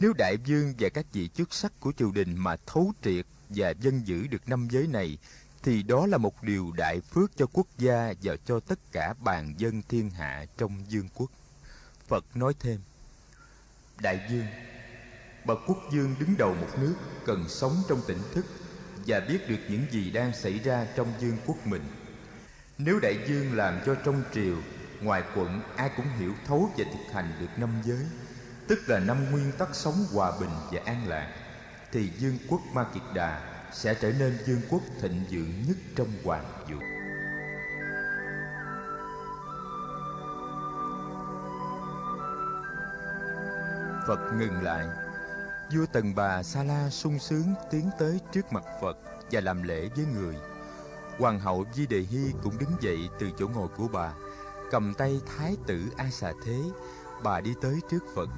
Nếu 0.01 0.13
đại 0.19 0.37
vương 0.37 0.75
và 0.79 0.89
các 0.89 1.07
vị 1.13 1.29
chức 1.29 1.55
sắc 1.55 1.73
của 1.81 1.93
triều 1.93 2.11
đình 2.11 2.37
mà 2.37 2.57
thấu 2.67 2.93
triệt 3.03 3.27
và 3.49 3.71
dân 3.81 4.07
giữ 4.07 4.27
được 4.27 4.49
năm 4.49 4.69
giới 4.71 4.87
này 4.87 5.19
thì 5.63 5.83
đó 5.83 6.07
là 6.07 6.19
một 6.19 6.43
điều 6.43 6.73
đại 6.77 7.01
phước 7.01 7.37
cho 7.37 7.47
quốc 7.53 7.67
gia 7.79 8.13
và 8.23 8.37
cho 8.45 8.61
tất 8.61 8.79
cả 8.93 9.15
bàn 9.21 9.55
dân 9.59 9.83
thiên 9.89 10.11
hạ 10.11 10.47
trong 10.59 10.85
dương 10.89 11.09
quốc. 11.15 11.31
Phật 12.09 12.25
nói 12.37 12.55
thêm, 12.61 12.81
Đại 14.01 14.27
dương, 14.31 14.47
bậc 15.45 15.59
quốc 15.67 15.79
dương 15.93 16.15
đứng 16.19 16.37
đầu 16.39 16.55
một 16.55 16.79
nước 16.81 16.95
cần 17.27 17.45
sống 17.49 17.77
trong 17.89 18.01
tỉnh 18.07 18.19
thức 18.35 18.47
và 19.07 19.21
biết 19.21 19.49
được 19.49 19.59
những 19.69 19.87
gì 19.91 20.11
đang 20.11 20.35
xảy 20.35 20.59
ra 20.59 20.87
trong 20.97 21.13
dương 21.21 21.37
quốc 21.47 21.67
mình. 21.67 21.83
Nếu 22.79 23.01
đại 23.01 23.25
dương 23.29 23.57
làm 23.57 23.81
cho 23.87 23.95
trong 23.95 24.23
triều, 24.35 24.57
ngoài 25.01 25.23
quận 25.37 25.61
ai 25.77 25.91
cũng 25.97 26.07
hiểu 26.19 26.33
thấu 26.47 26.71
và 26.79 26.85
thực 26.85 27.15
hành 27.15 27.33
được 27.41 27.59
năm 27.59 27.71
giới, 27.85 28.07
tức 28.69 28.79
là 28.87 28.99
năm 28.99 29.31
nguyên 29.31 29.53
tắc 29.59 29.69
sống 29.75 29.95
hòa 30.13 30.33
bình 30.41 30.51
và 30.73 30.81
an 30.85 31.09
lạc, 31.09 31.46
thì 31.97 32.11
dương 32.19 32.39
quốc 32.49 32.61
Ma 32.73 32.85
Kiệt 32.95 33.03
Đà 33.15 33.41
sẽ 33.73 33.95
trở 33.95 34.13
nên 34.19 34.39
vương 34.47 34.61
quốc 34.71 34.83
thịnh 35.01 35.25
vượng 35.31 35.63
nhất 35.69 35.77
trong 35.97 36.09
hoàng 36.25 36.45
vũ. 36.71 36.77
Phật 44.07 44.19
ngừng 44.39 44.63
lại 44.63 44.87
Vua 45.75 45.87
Tần 45.93 46.15
Bà 46.15 46.43
Sa 46.43 46.63
La 46.63 46.91
sung 46.91 47.19
sướng 47.19 47.55
tiến 47.71 47.91
tới 47.99 48.21
trước 48.33 48.53
mặt 48.53 48.65
Phật 48.83 48.99
và 49.31 49.41
làm 49.41 49.63
lễ 49.63 49.89
với 49.97 50.05
người. 50.15 50.37
Hoàng 51.19 51.41
hậu 51.41 51.65
Di 51.75 51.87
Đề 51.87 52.01
Hy 52.01 52.33
cũng 52.43 52.59
đứng 52.59 52.77
dậy 52.81 53.09
từ 53.19 53.31
chỗ 53.39 53.49
ngồi 53.49 53.69
của 53.69 53.89
bà, 53.93 54.13
cầm 54.71 54.95
tay 54.95 55.21
Thái 55.27 55.57
tử 55.67 55.83
A 55.97 56.11
Xà 56.11 56.33
Thế, 56.45 56.59
bà 57.23 57.41
đi 57.41 57.55
tới 57.63 57.81
trước 57.91 58.05
Phật. 58.15 58.29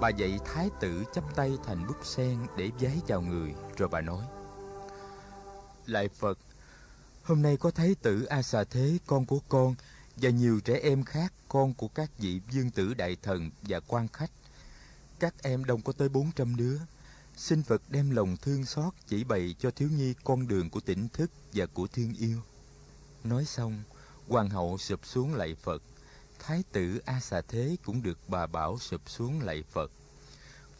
Bà 0.00 0.08
dạy 0.08 0.38
Thái 0.44 0.70
tử 0.80 1.04
chắp 1.14 1.36
tay 1.36 1.52
thành 1.64 1.86
búp 1.86 1.96
sen 2.02 2.46
để 2.56 2.70
vái 2.80 3.00
chào 3.06 3.20
người, 3.22 3.54
rồi 3.76 3.88
bà 3.88 4.00
nói: 4.00 4.24
lại 5.86 6.08
Phật 6.08 6.38
Hôm 7.22 7.42
nay 7.42 7.56
có 7.56 7.70
Thái 7.70 7.94
tử 8.02 8.24
A 8.24 8.42
Xà 8.42 8.64
Thế, 8.64 8.98
con 9.06 9.26
của 9.26 9.38
con 9.48 9.74
Và 10.16 10.30
nhiều 10.30 10.60
trẻ 10.64 10.80
em 10.82 11.04
khác, 11.04 11.32
con 11.48 11.74
của 11.74 11.88
các 11.88 12.10
vị 12.18 12.40
dương 12.50 12.70
tử 12.70 12.94
đại 12.94 13.16
thần 13.22 13.50
và 13.62 13.80
quan 13.80 14.08
khách. 14.08 14.30
Các 15.18 15.34
em 15.42 15.64
đông 15.64 15.82
có 15.82 15.92
tới 15.92 16.08
bốn 16.08 16.30
trăm 16.36 16.56
đứa. 16.56 16.78
Xin 17.36 17.62
Phật 17.62 17.82
đem 17.88 18.10
lòng 18.10 18.36
thương 18.36 18.64
xót 18.64 18.94
chỉ 19.08 19.24
bày 19.24 19.54
cho 19.58 19.70
thiếu 19.70 19.88
nhi 19.96 20.14
con 20.24 20.48
đường 20.48 20.70
của 20.70 20.80
tỉnh 20.80 21.08
thức 21.08 21.30
và 21.52 21.66
của 21.66 21.86
thương 21.86 22.14
yêu. 22.18 22.38
Nói 23.24 23.44
xong, 23.44 23.82
hoàng 24.28 24.48
hậu 24.48 24.78
sụp 24.78 25.06
xuống 25.06 25.34
lạy 25.34 25.56
Phật. 25.62 25.82
Thái 26.42 26.64
tử 26.72 27.00
A 27.04 27.20
Xà 27.20 27.40
Thế 27.48 27.76
cũng 27.84 28.02
được 28.02 28.18
bà 28.28 28.46
bảo 28.46 28.78
sụp 28.78 29.10
xuống 29.10 29.40
lạy 29.40 29.62
Phật 29.62 29.90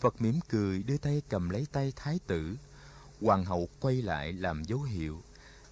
Phật 0.00 0.20
mỉm 0.20 0.40
cười 0.48 0.82
đưa 0.82 0.96
tay 0.96 1.22
cầm 1.28 1.50
lấy 1.50 1.66
tay 1.72 1.92
Thái 1.96 2.18
tử 2.26 2.56
Hoàng 3.20 3.44
hậu 3.44 3.68
quay 3.80 4.02
lại 4.02 4.32
làm 4.32 4.62
dấu 4.64 4.82
hiệu. 4.82 5.22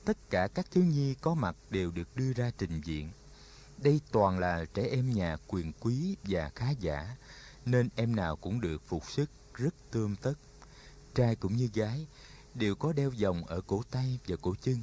Tất 0.04 0.30
cả 0.30 0.48
các 0.54 0.66
thiếu 0.70 0.84
nhi 0.84 1.14
có 1.14 1.34
mặt 1.34 1.56
đều 1.70 1.90
được 1.90 2.16
đưa 2.16 2.32
ra 2.32 2.50
trình 2.58 2.80
diện. 2.84 3.10
Đây 3.78 4.00
toàn 4.12 4.38
là 4.38 4.64
trẻ 4.74 4.88
em 4.90 5.14
nhà 5.14 5.36
quyền 5.46 5.72
quý 5.80 6.16
và 6.22 6.50
khá 6.54 6.70
giả, 6.70 7.16
nên 7.66 7.88
em 7.96 8.16
nào 8.16 8.36
cũng 8.36 8.60
được 8.60 8.82
phục 8.86 9.10
sức 9.10 9.30
rất 9.54 9.74
tươm 9.90 10.16
tất. 10.16 10.34
Trai 11.14 11.36
cũng 11.36 11.56
như 11.56 11.68
gái, 11.74 12.06
đều 12.54 12.74
có 12.74 12.92
đeo 12.92 13.10
vòng 13.22 13.46
ở 13.46 13.60
cổ 13.60 13.82
tay 13.90 14.18
và 14.26 14.36
cổ 14.42 14.54
chân. 14.62 14.82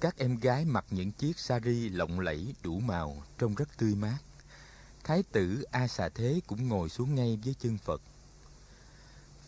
Các 0.00 0.18
em 0.18 0.36
gái 0.36 0.64
mặc 0.64 0.84
những 0.90 1.12
chiếc 1.12 1.38
sari 1.38 1.88
lộng 1.88 2.20
lẫy 2.20 2.54
đủ 2.62 2.80
màu, 2.80 3.22
trông 3.38 3.54
rất 3.54 3.68
tươi 3.78 3.94
mát. 3.94 4.18
Thái 5.04 5.22
tử 5.32 5.64
A 5.70 5.86
Xà 5.86 6.08
Thế 6.08 6.40
cũng 6.46 6.68
ngồi 6.68 6.88
xuống 6.88 7.14
ngay 7.14 7.38
với 7.44 7.54
chân 7.58 7.78
Phật. 7.78 8.02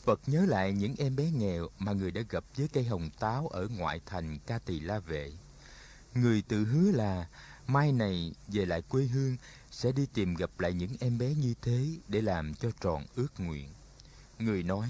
Phật 0.05 0.21
nhớ 0.27 0.47
lại 0.49 0.73
những 0.73 0.95
em 0.99 1.17
bé 1.17 1.31
nghèo 1.31 1.69
mà 1.79 1.93
người 1.93 2.11
đã 2.11 2.21
gặp 2.29 2.45
với 2.57 2.69
cây 2.69 2.85
hồng 2.85 3.11
táo 3.19 3.49
ở 3.49 3.69
ngoại 3.69 4.01
thành 4.07 4.39
Ca 4.47 4.59
Tỳ 4.59 4.81
La 4.81 4.99
Vệ. 4.99 5.33
Người 6.15 6.43
tự 6.43 6.65
hứa 6.65 6.93
là 6.93 7.29
mai 7.67 7.93
này 7.93 8.33
về 8.49 8.67
lại 8.67 8.83
quê 8.83 9.05
hương 9.05 9.37
sẽ 9.71 9.93
đi 9.93 10.07
tìm 10.15 10.35
gặp 10.35 10.51
lại 10.59 10.73
những 10.73 10.97
em 11.01 11.19
bé 11.19 11.35
như 11.35 11.55
thế 11.63 11.87
để 12.09 12.23
làm 12.23 12.55
cho 12.55 12.71
tròn 12.81 13.07
ước 13.17 13.41
nguyện. 13.41 13.69
Người 14.39 14.63
nói, 14.63 14.89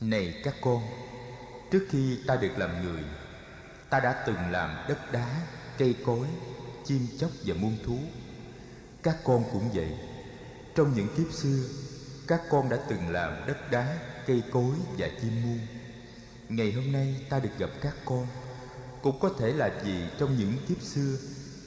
Này 0.00 0.40
các 0.44 0.54
con, 0.62 0.82
trước 1.70 1.86
khi 1.90 2.18
ta 2.26 2.36
được 2.36 2.58
làm 2.58 2.82
người, 2.82 3.04
ta 3.90 4.00
đã 4.00 4.24
từng 4.26 4.50
làm 4.50 4.84
đất 4.88 5.12
đá, 5.12 5.40
cây 5.78 5.96
cối, 6.06 6.26
chim 6.84 7.06
chóc 7.18 7.30
và 7.44 7.54
muôn 7.54 7.76
thú. 7.86 7.98
Các 9.02 9.16
con 9.24 9.44
cũng 9.52 9.70
vậy. 9.74 9.94
Trong 10.74 10.94
những 10.94 11.08
kiếp 11.16 11.32
xưa, 11.32 11.62
các 12.26 12.40
con 12.50 12.68
đã 12.68 12.76
từng 12.88 13.08
làm 13.08 13.46
đất 13.46 13.70
đá, 13.70 13.98
cây 14.26 14.42
cối 14.52 14.74
và 14.98 15.08
chim 15.20 15.42
muôn. 15.42 15.58
Ngày 16.48 16.72
hôm 16.72 16.92
nay 16.92 17.26
ta 17.30 17.38
được 17.40 17.58
gặp 17.58 17.70
các 17.80 17.94
con, 18.04 18.26
cũng 19.02 19.20
có 19.20 19.30
thể 19.38 19.52
là 19.52 19.70
vì 19.84 20.04
trong 20.18 20.38
những 20.38 20.56
kiếp 20.68 20.82
xưa 20.82 21.16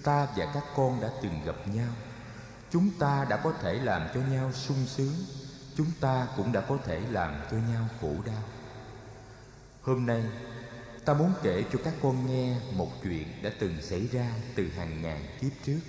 ta 0.04 0.28
và 0.36 0.52
các 0.54 0.64
con 0.76 1.02
đã 1.02 1.10
từng 1.22 1.42
gặp 1.46 1.56
nhau. 1.68 1.90
Chúng 2.72 2.90
ta 3.00 3.26
đã 3.30 3.38
có 3.38 3.54
thể 3.62 3.74
làm 3.74 4.08
cho 4.14 4.20
nhau 4.20 4.52
sung 4.54 4.86
sướng, 4.88 5.14
chúng 5.76 5.92
ta 6.02 6.28
cũng 6.38 6.52
đã 6.52 6.62
có 6.62 6.78
thể 6.86 7.02
làm 7.12 7.42
cho 7.52 7.58
nhau 7.58 7.88
khổ 8.02 8.14
đau. 8.26 8.44
Hôm 9.82 10.06
nay, 10.06 10.24
ta 11.08 11.14
muốn 11.14 11.34
kể 11.44 11.64
cho 11.74 11.80
các 11.84 11.94
con 12.02 12.28
nghe 12.28 12.56
một 12.72 12.90
chuyện 13.04 13.28
đã 13.44 13.52
từng 13.60 13.82
xảy 13.82 14.08
ra 14.12 14.32
từ 14.56 14.68
hàng 14.68 15.02
ngàn 15.02 15.26
kiếp 15.42 15.52
trước. 15.66 15.80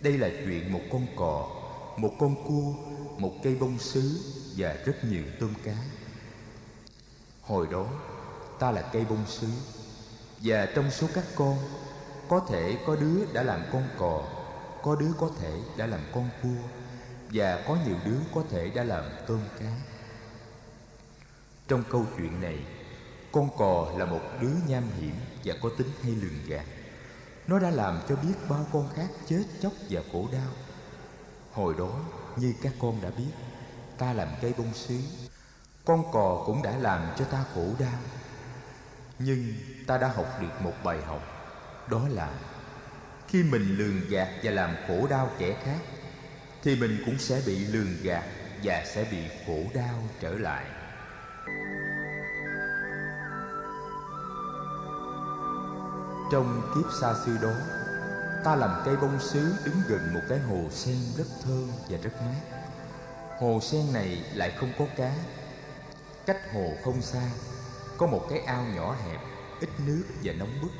Đây 0.00 0.18
là 0.18 0.28
chuyện 0.44 0.72
một 0.72 0.80
con 0.92 1.06
cò, 1.16 1.48
một 1.96 2.12
con 2.18 2.44
cua, 2.48 2.74
một 3.18 3.32
cây 3.42 3.54
bông 3.54 3.78
sứ 3.78 4.20
và 4.56 4.76
rất 4.84 5.04
nhiều 5.04 5.22
tôm 5.40 5.54
cá. 5.64 5.76
Hồi 7.42 7.66
đó, 7.70 7.86
ta 8.58 8.70
là 8.70 8.82
cây 8.92 9.04
bông 9.04 9.26
sứ 9.26 9.48
và 10.38 10.66
trong 10.66 10.90
số 10.90 11.06
các 11.14 11.24
con 11.34 11.58
có 12.28 12.40
thể 12.48 12.78
có 12.86 12.96
đứa 12.96 13.24
đã 13.32 13.42
làm 13.42 13.60
con 13.72 13.88
cò 13.98 14.24
có 14.82 14.96
đứa 14.96 15.12
có 15.18 15.30
thể 15.40 15.60
đã 15.76 15.86
làm 15.86 16.00
con 16.12 16.28
cua 16.42 16.68
và 17.32 17.64
có 17.68 17.78
nhiều 17.86 17.96
đứa 18.04 18.18
có 18.34 18.42
thể 18.50 18.70
đã 18.70 18.84
làm 18.84 19.04
tôm 19.26 19.40
cá 19.60 19.72
trong 21.68 21.82
câu 21.90 22.06
chuyện 22.18 22.40
này 22.40 22.58
con 23.36 23.50
cò 23.58 23.92
là 23.98 24.04
một 24.04 24.20
đứa 24.40 24.52
nham 24.66 24.84
hiểm 25.00 25.14
và 25.44 25.54
có 25.62 25.68
tính 25.78 25.90
hay 26.02 26.12
lường 26.12 26.46
gạt. 26.46 26.64
Nó 27.46 27.58
đã 27.58 27.70
làm 27.70 28.00
cho 28.08 28.16
biết 28.16 28.34
bao 28.48 28.66
con 28.72 28.88
khác 28.96 29.08
chết 29.28 29.42
chóc 29.62 29.72
và 29.90 30.00
khổ 30.12 30.28
đau. 30.32 30.50
Hồi 31.52 31.74
đó, 31.78 32.00
như 32.36 32.54
các 32.62 32.72
con 32.80 33.00
đã 33.02 33.10
biết, 33.18 33.30
ta 33.98 34.12
làm 34.12 34.28
cây 34.42 34.54
bông 34.58 34.74
sứ 34.74 34.98
con 35.84 36.12
cò 36.12 36.42
cũng 36.46 36.62
đã 36.62 36.76
làm 36.76 37.14
cho 37.18 37.24
ta 37.24 37.44
khổ 37.54 37.66
đau. 37.78 37.98
Nhưng 39.18 39.54
ta 39.86 39.98
đã 39.98 40.08
học 40.08 40.26
được 40.40 40.62
một 40.62 40.74
bài 40.84 40.98
học, 41.06 41.22
đó 41.90 42.08
là 42.08 42.30
khi 43.28 43.42
mình 43.42 43.76
lường 43.76 44.08
gạt 44.08 44.28
và 44.42 44.50
làm 44.50 44.76
khổ 44.88 45.06
đau 45.10 45.30
kẻ 45.38 45.56
khác, 45.64 45.80
thì 46.62 46.76
mình 46.76 47.02
cũng 47.06 47.18
sẽ 47.18 47.42
bị 47.46 47.58
lường 47.58 48.02
gạt 48.02 48.24
và 48.62 48.84
sẽ 48.94 49.04
bị 49.10 49.18
khổ 49.46 49.58
đau 49.74 50.02
trở 50.20 50.30
lại. 50.38 50.66
Trong 56.32 56.72
kiếp 56.74 56.92
xa 57.00 57.14
xưa 57.26 57.36
đó, 57.42 57.52
ta 58.44 58.56
làm 58.56 58.82
cây 58.84 58.96
bông 58.96 59.20
sứ 59.20 59.54
đứng 59.64 59.76
gần 59.88 60.14
một 60.14 60.20
cái 60.28 60.38
hồ 60.38 60.70
sen 60.70 60.98
rất 61.16 61.26
thơm 61.44 61.68
và 61.88 61.98
rất 62.02 62.12
mát 62.20 62.56
hồ 63.38 63.60
sen 63.62 63.92
này 63.92 64.24
lại 64.34 64.52
không 64.60 64.72
có 64.78 64.86
cá. 64.96 65.14
Cách 66.26 66.40
hồ 66.54 66.72
không 66.84 67.02
xa, 67.02 67.30
có 67.98 68.06
một 68.06 68.26
cái 68.30 68.40
ao 68.40 68.64
nhỏ 68.64 68.96
hẹp, 69.04 69.20
ít 69.60 69.70
nước 69.86 70.04
và 70.22 70.32
nóng 70.32 70.60
bức, 70.62 70.70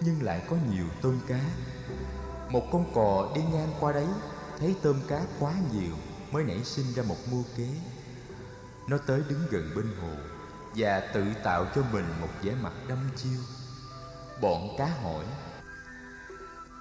nhưng 0.00 0.22
lại 0.22 0.42
có 0.50 0.56
nhiều 0.70 0.86
tôm 1.02 1.20
cá. 1.26 1.40
Một 2.48 2.62
con 2.72 2.94
cò 2.94 3.32
đi 3.34 3.40
ngang 3.52 3.72
qua 3.80 3.92
đấy, 3.92 4.06
thấy 4.58 4.74
tôm 4.82 5.00
cá 5.08 5.20
quá 5.38 5.54
nhiều 5.72 5.96
mới 6.30 6.44
nảy 6.44 6.64
sinh 6.64 6.86
ra 6.94 7.02
một 7.02 7.16
mưu 7.30 7.44
kế. 7.56 7.68
Nó 8.88 8.98
tới 9.06 9.22
đứng 9.28 9.46
gần 9.50 9.70
bên 9.76 9.86
hồ 10.00 10.14
và 10.74 11.00
tự 11.14 11.24
tạo 11.44 11.66
cho 11.74 11.82
mình 11.92 12.06
một 12.20 12.28
vẻ 12.42 12.52
mặt 12.62 12.72
đăm 12.88 12.98
chiêu 13.16 13.40
bọn 14.40 14.74
cá 14.78 14.86
hỏi 14.86 15.24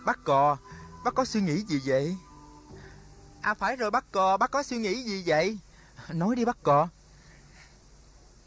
bác 0.06 0.24
cò 0.24 0.58
bác 1.04 1.16
có 1.16 1.26
suy 1.26 1.42
nghĩ 1.42 1.62
gì 1.62 1.82
vậy? 1.86 2.18
À 3.42 3.54
phải 3.54 3.76
rồi 3.76 3.92
bác 3.92 4.12
cò 4.12 4.38
bác 4.38 4.52
có 4.52 4.64
suy 4.64 4.78
nghĩ 4.78 5.04
gì 5.04 5.24
vậy? 5.26 5.58
Nói 6.10 6.36
đi 6.36 6.46
bác 6.46 6.64
cò. 6.64 6.88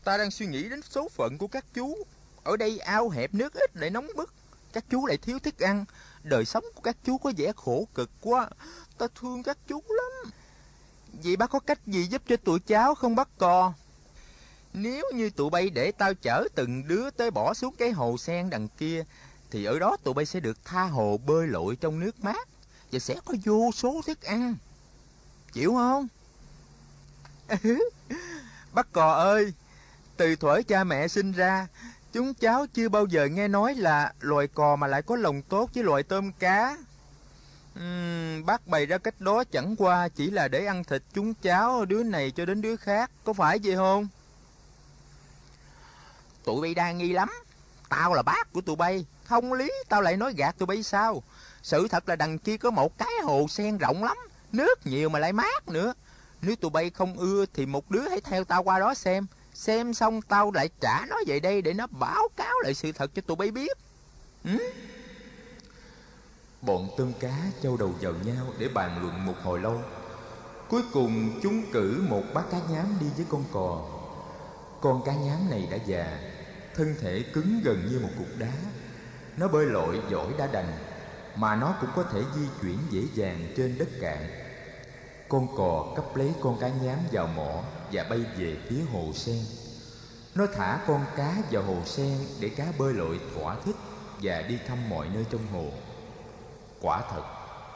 Ta 0.04 0.16
đang 0.16 0.30
suy 0.30 0.46
nghĩ 0.46 0.68
đến 0.68 0.82
số 0.82 1.08
phận 1.08 1.38
của 1.38 1.46
các 1.46 1.64
chú. 1.74 1.96
Ở 2.44 2.56
đây 2.56 2.78
ao 2.78 3.08
hẹp 3.08 3.34
nước 3.34 3.54
ít 3.54 3.76
lại 3.76 3.90
nóng 3.90 4.08
bức. 4.16 4.34
Các 4.72 4.84
chú 4.90 5.06
lại 5.06 5.16
thiếu 5.16 5.38
thức 5.38 5.58
ăn. 5.58 5.84
Đời 6.22 6.44
sống 6.44 6.64
của 6.74 6.80
các 6.80 6.96
chú 7.04 7.18
có 7.18 7.32
vẻ 7.36 7.52
khổ 7.56 7.88
cực 7.94 8.10
quá. 8.20 8.48
Ta 8.98 9.06
thương 9.20 9.42
các 9.42 9.58
chú 9.68 9.82
lắm. 9.88 10.32
Vậy 11.12 11.36
bác 11.36 11.50
có 11.50 11.58
cách 11.58 11.86
gì 11.86 12.06
giúp 12.06 12.22
cho 12.28 12.36
tụi 12.36 12.60
cháu 12.60 12.94
không 12.94 13.16
bác 13.16 13.38
cò 13.38 13.72
nếu 14.76 15.04
như 15.14 15.30
tụi 15.30 15.50
bay 15.50 15.70
để 15.70 15.92
tao 15.92 16.14
chở 16.14 16.48
từng 16.54 16.88
đứa 16.88 17.10
tới 17.10 17.30
bỏ 17.30 17.54
xuống 17.54 17.74
cái 17.78 17.90
hồ 17.90 18.18
sen 18.18 18.50
đằng 18.50 18.68
kia 18.68 19.04
thì 19.50 19.64
ở 19.64 19.78
đó 19.78 19.96
tụi 20.04 20.14
bay 20.14 20.26
sẽ 20.26 20.40
được 20.40 20.58
tha 20.64 20.82
hồ 20.84 21.20
bơi 21.26 21.46
lội 21.46 21.76
trong 21.76 22.00
nước 22.00 22.24
mát 22.24 22.48
và 22.92 22.98
sẽ 22.98 23.14
có 23.24 23.34
vô 23.44 23.70
số 23.74 24.00
thức 24.06 24.22
ăn 24.22 24.56
chịu 25.52 25.72
không 25.74 26.08
bác 28.72 28.92
cò 28.92 29.12
ơi 29.12 29.52
từ 30.16 30.36
thuở 30.36 30.60
cha 30.68 30.84
mẹ 30.84 31.08
sinh 31.08 31.32
ra 31.32 31.66
Chúng 32.16 32.34
cháu 32.34 32.66
chưa 32.74 32.88
bao 32.88 33.06
giờ 33.06 33.26
nghe 33.26 33.48
nói 33.48 33.74
là 33.74 34.12
loài 34.20 34.46
cò 34.46 34.76
mà 34.76 34.86
lại 34.86 35.02
có 35.02 35.16
lòng 35.16 35.42
tốt 35.42 35.70
với 35.74 35.84
loài 35.84 36.02
tôm 36.02 36.32
cá. 36.32 36.76
Uhm, 37.78 38.46
bác 38.46 38.66
bày 38.66 38.86
ra 38.86 38.98
cách 38.98 39.20
đó 39.20 39.44
chẳng 39.44 39.76
qua 39.78 40.08
chỉ 40.08 40.30
là 40.30 40.48
để 40.48 40.66
ăn 40.66 40.84
thịt 40.84 41.02
chúng 41.14 41.34
cháu 41.34 41.84
đứa 41.84 42.02
này 42.02 42.30
cho 42.30 42.44
đến 42.44 42.62
đứa 42.62 42.76
khác, 42.76 43.10
có 43.24 43.32
phải 43.32 43.58
vậy 43.64 43.76
không? 43.76 44.08
Tụi 46.46 46.62
bay 46.62 46.74
đa 46.74 46.92
nghi 46.92 47.12
lắm. 47.12 47.28
Tao 47.88 48.14
là 48.14 48.22
bác 48.22 48.52
của 48.52 48.60
tụi 48.60 48.76
bay, 48.76 49.06
không 49.24 49.52
lý 49.52 49.70
tao 49.88 50.02
lại 50.02 50.16
nói 50.16 50.34
gạt 50.36 50.58
tụi 50.58 50.66
bay 50.66 50.82
sao? 50.82 51.22
Sự 51.62 51.88
thật 51.88 52.08
là 52.08 52.16
đằng 52.16 52.38
kia 52.38 52.56
có 52.56 52.70
một 52.70 52.98
cái 52.98 53.12
hồ 53.24 53.46
sen 53.48 53.78
rộng 53.78 54.04
lắm, 54.04 54.16
nước 54.52 54.86
nhiều 54.86 55.08
mà 55.08 55.18
lại 55.18 55.32
mát 55.32 55.68
nữa. 55.68 55.94
Nếu 56.42 56.56
tụi 56.56 56.70
bay 56.70 56.90
không 56.90 57.18
ưa 57.18 57.44
thì 57.54 57.66
một 57.66 57.90
đứa 57.90 58.08
hãy 58.08 58.20
theo 58.20 58.44
tao 58.44 58.62
qua 58.62 58.78
đó 58.78 58.94
xem 58.94 59.26
Xem 59.54 59.94
xong 59.94 60.22
tao 60.22 60.50
lại 60.52 60.68
trả 60.80 61.06
nó 61.08 61.16
về 61.26 61.40
đây 61.40 61.62
để 61.62 61.72
nó 61.72 61.86
báo 61.86 62.28
cáo 62.36 62.52
lại 62.62 62.74
sự 62.74 62.92
thật 62.92 63.10
cho 63.14 63.22
tụi 63.22 63.36
bay 63.36 63.50
biết. 63.50 63.78
Ừ? 64.44 64.72
Bọn 66.62 66.88
tôm 66.96 67.12
cá 67.20 67.36
châu 67.62 67.76
đầu 67.76 67.94
vào 68.00 68.12
nhau 68.24 68.46
để 68.58 68.68
bàn 68.68 69.02
luận 69.02 69.26
một 69.26 69.34
hồi 69.42 69.60
lâu. 69.60 69.82
Cuối 70.68 70.82
cùng 70.92 71.40
chúng 71.42 71.62
cử 71.72 72.04
một 72.08 72.22
bác 72.34 72.42
cá 72.50 72.58
nhám 72.70 72.96
đi 73.00 73.06
với 73.16 73.26
con 73.28 73.44
cò. 73.52 73.84
Con 74.80 75.02
cá 75.04 75.12
nhám 75.12 75.50
này 75.50 75.68
đã 75.70 75.76
già, 75.86 76.18
thân 76.76 76.94
thể 77.00 77.22
cứng 77.32 77.60
gần 77.64 77.86
như 77.90 78.00
một 78.00 78.10
cục 78.18 78.38
đá. 78.38 78.52
Nó 79.36 79.48
bơi 79.48 79.66
lội 79.66 80.00
giỏi 80.10 80.32
đã 80.38 80.46
đành, 80.46 80.72
mà 81.36 81.56
nó 81.56 81.74
cũng 81.80 81.90
có 81.96 82.02
thể 82.02 82.22
di 82.34 82.46
chuyển 82.62 82.78
dễ 82.90 83.02
dàng 83.14 83.54
trên 83.56 83.78
đất 83.78 83.88
cạn. 84.00 84.28
Con 85.28 85.56
cò 85.56 85.92
cấp 85.96 86.16
lấy 86.16 86.32
con 86.40 86.58
cá 86.60 86.68
nhám 86.68 86.98
vào 87.12 87.26
mỏ 87.26 87.62
và 87.92 88.04
bay 88.10 88.18
về 88.36 88.56
phía 88.68 88.80
hồ 88.92 89.12
sen. 89.14 89.40
Nó 90.34 90.46
thả 90.56 90.84
con 90.86 91.04
cá 91.16 91.36
vào 91.50 91.62
hồ 91.62 91.76
sen 91.84 92.18
để 92.40 92.48
cá 92.48 92.66
bơi 92.78 92.94
lội 92.94 93.20
thỏa 93.34 93.56
thích 93.64 93.76
và 94.22 94.42
đi 94.42 94.58
thăm 94.68 94.88
mọi 94.88 95.08
nơi 95.14 95.24
trong 95.30 95.46
hồ. 95.52 95.70
Quả 96.80 97.02
thật, 97.10 97.22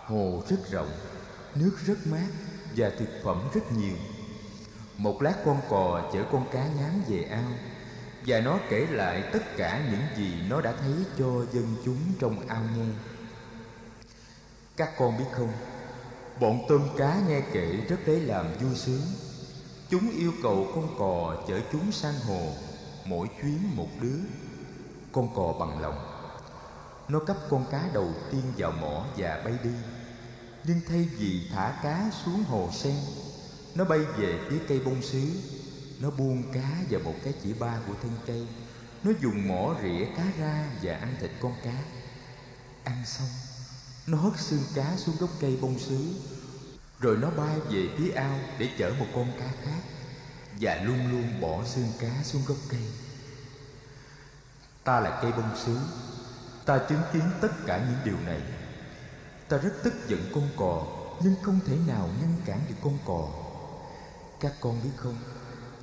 hồ 0.07 0.43
rất 0.49 0.71
rộng, 0.71 0.91
nước 1.55 1.77
rất 1.87 2.07
mát 2.07 2.29
và 2.77 2.91
thực 2.99 3.09
phẩm 3.25 3.49
rất 3.55 3.73
nhiều. 3.73 3.97
Một 4.97 5.23
lát 5.23 5.35
con 5.45 5.61
cò 5.69 6.11
chở 6.13 6.25
con 6.33 6.47
cá 6.53 6.67
nhám 6.67 7.03
về 7.09 7.23
ao 7.31 7.53
và 8.27 8.41
nó 8.41 8.59
kể 8.69 8.87
lại 8.91 9.23
tất 9.33 9.57
cả 9.57 9.83
những 9.91 10.17
gì 10.17 10.35
nó 10.49 10.61
đã 10.61 10.73
thấy 10.73 10.95
cho 11.19 11.27
dân 11.53 11.77
chúng 11.85 11.99
trong 12.21 12.49
ao 12.49 12.63
nghe. 12.77 12.87
Các 14.77 14.91
con 14.99 15.19
biết 15.19 15.25
không, 15.33 15.53
bọn 16.41 16.61
tôm 16.69 16.89
cá 16.97 17.23
nghe 17.29 17.41
kể 17.53 17.77
rất 17.89 17.97
lấy 18.07 18.21
làm 18.21 18.47
vui 18.61 18.75
sướng. 18.75 19.03
Chúng 19.91 20.11
yêu 20.11 20.33
cầu 20.43 20.67
con 20.75 20.99
cò 20.99 21.45
chở 21.49 21.61
chúng 21.73 21.93
sang 21.93 22.15
hồ 22.27 22.53
Mỗi 23.05 23.29
chuyến 23.43 23.77
một 23.77 23.89
đứa. 24.01 24.19
Con 25.13 25.35
cò 25.35 25.55
bằng 25.61 25.81
lòng. 25.83 25.99
Nó 27.09 27.19
cấp 27.19 27.37
con 27.51 27.65
cá 27.71 27.89
đầu 27.93 28.09
tiên 28.33 28.43
vào 28.57 28.73
mỏ 28.81 29.07
và 29.17 29.43
bay 29.45 29.55
đi. 29.65 29.71
Nhưng 30.65 30.81
thay 30.89 31.09
vì 31.19 31.49
thả 31.53 31.81
cá 31.83 32.11
xuống 32.25 32.45
hồ 32.45 32.69
sen 32.73 32.97
Nó 33.75 33.85
bay 33.85 33.99
về 33.99 34.39
phía 34.51 34.59
cây 34.69 34.81
bông 34.85 35.03
sứ. 35.03 35.23
Nó 36.01 36.11
buông 36.11 36.53
cá 36.53 36.83
vào 36.91 37.01
một 37.05 37.15
cái 37.25 37.35
chỉ 37.43 37.53
ba 37.53 37.79
của 37.87 37.95
thân 38.03 38.13
cây. 38.27 38.47
Nó 39.03 39.11
dùng 39.21 39.49
mỏ 39.49 39.75
rỉa 39.83 40.05
cá 40.17 40.25
ra 40.39 40.67
và 40.83 40.95
ăn 40.95 41.15
thịt 41.21 41.31
con 41.41 41.55
cá. 41.63 41.83
Ăn 42.85 43.03
xong, 43.07 43.29
Nó 44.07 44.19
hất 44.19 44.41
xương 44.41 44.63
cá 44.75 44.97
xuống 44.97 45.17
gốc 45.21 45.31
cây 45.41 45.59
bông 45.61 45.79
sứ. 45.79 46.07
Rồi 47.01 47.17
nó 47.17 47.31
bay 47.31 47.61
về 47.71 47.89
phía 47.99 48.11
ao 48.11 48.39
để 48.59 48.69
chở 48.79 48.95
một 48.99 49.07
con 49.15 49.33
cá 49.39 49.53
khác 49.65 49.81
Và 50.61 50.75
luôn 50.75 51.11
luôn 51.11 51.41
bỏ 51.41 51.65
xương 51.65 51.93
cá 51.99 52.23
xuống 52.23 52.43
gốc 52.47 52.59
cây. 52.69 52.85
Ta 54.85 55.01
là 55.01 55.19
cây 55.23 55.33
bông 55.33 55.57
sứ. 55.65 55.79
Ta 56.65 56.79
chứng 56.89 57.03
kiến 57.13 57.23
tất 57.41 57.53
cả 57.67 57.79
những 57.79 57.99
điều 58.05 58.27
này. 58.27 58.41
Ta 59.49 59.57
rất 59.57 59.73
tức 59.85 59.95
giận 60.09 60.31
con 60.35 60.49
cò, 60.57 60.87
Nhưng 61.23 61.35
không 61.43 61.61
thể 61.67 61.77
nào 61.87 62.09
ngăn 62.21 62.35
cản 62.45 62.61
được 62.69 62.75
con 62.83 62.99
cò. 63.05 63.29
Các 64.41 64.53
con 64.61 64.83
biết 64.83 64.91
không? 64.97 65.17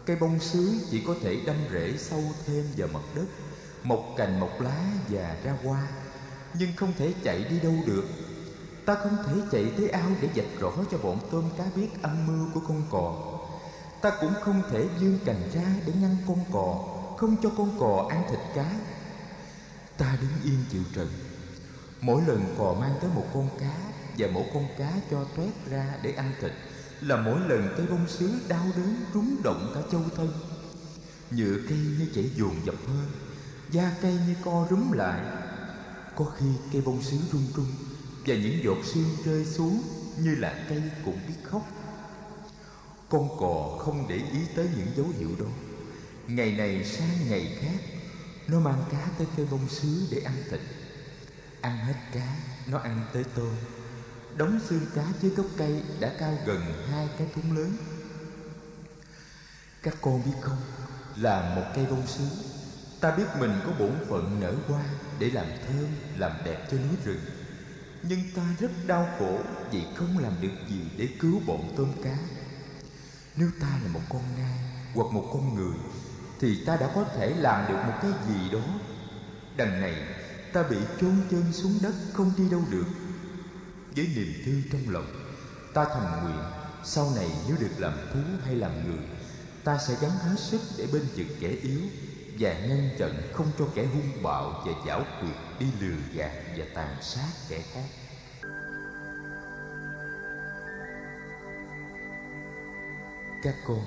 Cây 0.07 0.15
bông 0.15 0.39
sứ 0.39 0.75
chỉ 0.91 1.03
có 1.07 1.15
thể 1.23 1.39
đâm 1.45 1.55
rễ 1.71 1.93
sâu 1.97 2.23
thêm 2.45 2.65
vào 2.77 2.87
mặt 2.93 3.01
đất, 3.15 3.25
Mọc 3.83 3.99
cành 4.17 4.39
mọc 4.39 4.61
lá 4.61 4.83
và 5.09 5.35
ra 5.43 5.57
hoa, 5.63 5.87
Nhưng 6.53 6.69
không 6.75 6.93
thể 6.97 7.13
chạy 7.23 7.43
đi 7.49 7.59
đâu 7.59 7.73
được. 7.87 8.03
Ta 8.85 8.95
không 8.95 9.17
thể 9.25 9.33
chạy 9.51 9.71
tới 9.77 9.89
ao 9.89 10.09
để 10.21 10.29
dạch 10.35 10.59
rõ 10.59 10.71
cho 10.91 10.97
bọn 10.97 11.19
tôm 11.31 11.43
cá 11.57 11.63
biết 11.75 11.87
âm 12.01 12.27
mưu 12.27 12.47
của 12.53 12.59
con 12.67 12.83
cò. 12.91 13.15
Ta 14.01 14.11
cũng 14.21 14.33
không 14.41 14.61
thể 14.71 14.87
vươn 15.01 15.17
cành 15.25 15.49
ra 15.53 15.73
để 15.85 15.93
ngăn 16.01 16.17
con 16.27 16.45
cò, 16.53 16.85
Không 17.17 17.35
cho 17.43 17.49
con 17.57 17.79
cò 17.79 18.07
ăn 18.09 18.23
thịt 18.29 18.39
cá. 18.55 18.71
Ta 19.97 20.17
đứng 20.21 20.51
yên 20.51 20.63
chịu 20.71 20.83
trận. 20.95 21.07
Mỗi 22.01 22.21
lần 22.27 22.55
cò 22.57 22.75
mang 22.79 22.93
tới 23.01 23.09
một 23.15 23.25
con 23.33 23.49
cá 23.59 23.75
Và 24.17 24.27
mỗi 24.33 24.43
con 24.53 24.67
cá 24.77 24.93
cho 25.11 25.23
toét 25.35 25.53
ra 25.69 25.97
để 26.03 26.11
ăn 26.11 26.31
thịt 26.41 26.51
là 27.01 27.15
mỗi 27.17 27.39
lần 27.39 27.73
cây 27.77 27.87
bông 27.87 28.07
sứ 28.07 28.29
đau 28.47 28.65
đớn 28.77 28.95
rúng 29.13 29.41
động 29.43 29.71
cả 29.75 29.81
châu 29.91 30.01
thân 30.15 30.29
Nhựa 31.31 31.57
cây 31.69 31.77
như 31.77 32.07
chảy 32.15 32.31
dồn 32.35 32.55
dập 32.65 32.75
hơn 32.87 33.07
Da 33.69 33.91
cây 34.01 34.13
như 34.27 34.35
co 34.45 34.67
rúm 34.69 34.91
lại. 34.91 35.21
Có 36.15 36.25
khi 36.37 36.45
cây 36.73 36.81
bông 36.81 37.01
sứ 37.01 37.17
rung 37.31 37.47
rung 37.55 37.65
Và 38.25 38.35
những 38.35 38.63
giọt 38.63 38.77
sương 38.83 39.09
rơi 39.25 39.45
xuống 39.45 39.81
Như 40.17 40.35
là 40.35 40.65
cây 40.69 40.81
cũng 41.05 41.19
biết 41.27 41.33
khóc. 41.43 41.61
Con 43.09 43.29
cò 43.39 43.77
không 43.79 44.05
để 44.09 44.15
ý 44.15 44.39
tới 44.55 44.69
những 44.77 44.87
dấu 44.95 45.07
hiệu 45.19 45.29
đó. 45.39 45.51
Ngày 46.27 46.51
này 46.51 46.85
sang 46.85 47.29
ngày 47.29 47.57
khác 47.61 47.79
Nó 48.47 48.59
mang 48.59 48.83
cá 48.91 49.07
tới 49.17 49.27
cây 49.37 49.47
bông 49.51 49.69
sứ 49.69 50.07
để 50.11 50.21
ăn 50.25 50.35
thịt. 50.51 50.61
Ăn 51.61 51.77
hết 51.77 51.95
cá, 52.13 52.35
nó 52.67 52.77
ăn 52.77 53.05
tới 53.13 53.23
tôm. 53.35 53.53
Đống 54.37 54.59
xương 54.69 54.85
cá 54.95 55.03
dưới 55.21 55.31
gốc 55.31 55.45
cây 55.57 55.83
đã 55.99 56.13
cao 56.19 56.37
gần 56.45 56.61
hai 56.91 57.09
cái 57.17 57.27
thúng 57.35 57.57
lớn. 57.57 57.71
Các 59.83 59.95
con 60.01 60.21
biết 60.25 60.31
không, 60.41 60.57
là 61.15 61.55
một 61.55 61.71
cây 61.75 61.85
bông 61.89 62.07
sứ. 62.07 62.23
Ta 63.01 63.15
biết 63.15 63.23
mình 63.39 63.51
có 63.65 63.71
bổn 63.79 63.93
phận 64.09 64.39
nở 64.39 64.53
hoa 64.67 64.83
để 65.19 65.29
làm 65.29 65.45
thơm, 65.67 65.87
làm 66.17 66.31
đẹp 66.45 66.67
cho 66.71 66.77
núi 66.77 66.97
rừng. 67.05 67.21
Nhưng 68.03 68.19
ta 68.35 68.55
rất 68.59 68.71
đau 68.87 69.09
khổ 69.19 69.39
vì 69.71 69.83
không 69.95 70.17
làm 70.17 70.33
được 70.41 70.53
gì 70.69 70.81
để 70.97 71.09
cứu 71.19 71.41
bọn 71.47 71.73
tôm 71.77 71.91
cá. 72.03 72.17
Nếu 73.35 73.49
ta 73.61 73.79
là 73.83 73.89
một 73.89 74.01
con 74.09 74.21
nai 74.37 74.59
hoặc 74.93 75.13
một 75.13 75.29
con 75.33 75.55
người 75.55 75.77
Thì 76.39 76.65
ta 76.65 76.75
đã 76.75 76.91
có 76.95 77.03
thể 77.03 77.29
làm 77.29 77.71
được 77.71 77.79
một 77.87 77.93
cái 78.01 78.11
gì 78.27 78.49
đó. 78.49 78.63
Đằng 79.57 79.81
này 79.81 79.95
ta 80.53 80.63
bị 80.63 80.77
chôn 81.01 81.15
chân 81.31 81.43
xuống 81.53 81.79
đất 81.81 81.93
không 82.13 82.31
đi 82.37 82.49
đâu 82.49 82.63
được 82.71 82.85
với 83.97 84.07
niềm 84.15 84.33
thương 84.45 84.61
trong 84.71 84.93
lòng. 84.93 85.07
Ta 85.73 85.85
thầm 85.85 86.03
nguyện, 86.23 86.43
sau 86.83 87.11
này 87.15 87.29
nếu 87.47 87.57
được 87.59 87.75
làm 87.77 87.93
thú 88.13 88.19
hay 88.45 88.55
làm 88.55 88.71
người, 88.87 89.05
ta 89.63 89.77
sẽ 89.77 89.95
gắng 90.01 90.11
hết 90.11 90.35
sức 90.37 90.61
để 90.77 90.87
bên 90.93 91.01
chừng 91.15 91.37
kẻ 91.39 91.47
yếu 91.47 91.79
và 92.39 92.53
ngăn 92.53 92.89
chặn 92.99 93.11
không 93.33 93.51
cho 93.59 93.65
kẻ 93.75 93.85
hung 93.85 94.23
bạo 94.23 94.63
và 94.65 94.71
giảo 94.87 95.03
quyệt 95.19 95.35
đi 95.59 95.65
lừa 95.79 95.95
gạt 96.13 96.31
và 96.57 96.65
tàn 96.75 96.95
sát 97.01 97.29
kẻ 97.49 97.63
khác. 97.73 97.85
Các 103.43 103.55
con, 103.67 103.81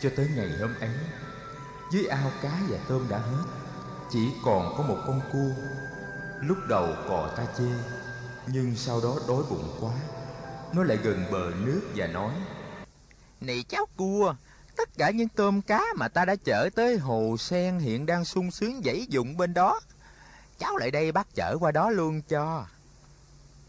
cho 0.00 0.10
tới 0.16 0.28
ngày 0.36 0.50
hôm 0.60 0.74
ấy, 0.80 0.90
dưới 1.92 2.06
ao 2.06 2.30
cá 2.42 2.60
và 2.68 2.78
tôm 2.88 3.06
đã 3.08 3.18
hết, 3.18 3.44
chỉ 4.10 4.28
còn 4.44 4.74
có 4.76 4.82
một 4.82 4.98
con 5.06 5.20
cua. 5.32 5.62
Lúc 6.40 6.58
đầu 6.68 6.86
cò 7.08 7.34
ta 7.36 7.46
chê 7.58 7.97
nhưng 8.52 8.76
sau 8.76 9.00
đó 9.00 9.16
đói 9.28 9.42
bụng 9.50 9.76
quá, 9.80 9.92
Nó 10.72 10.82
lại 10.84 10.96
gần 10.96 11.24
bờ 11.32 11.50
nước 11.64 11.82
và 11.94 12.06
nói, 12.06 12.32
Này 13.40 13.64
cháu 13.68 13.86
cua, 13.96 14.34
Tất 14.76 14.88
cả 14.98 15.10
những 15.10 15.28
tôm 15.28 15.62
cá 15.62 15.82
mà 15.96 16.08
ta 16.08 16.24
đã 16.24 16.36
chở 16.36 16.68
tới 16.74 16.98
hồ 16.98 17.36
sen 17.38 17.78
Hiện 17.78 18.06
đang 18.06 18.24
sung 18.24 18.50
sướng 18.50 18.82
dãy 18.84 19.06
dụng 19.08 19.36
bên 19.36 19.54
đó, 19.54 19.80
Cháu 20.58 20.76
lại 20.76 20.90
đây 20.90 21.12
bác 21.12 21.34
chở 21.34 21.56
qua 21.60 21.72
đó 21.72 21.90
luôn 21.90 22.22
cho. 22.22 22.66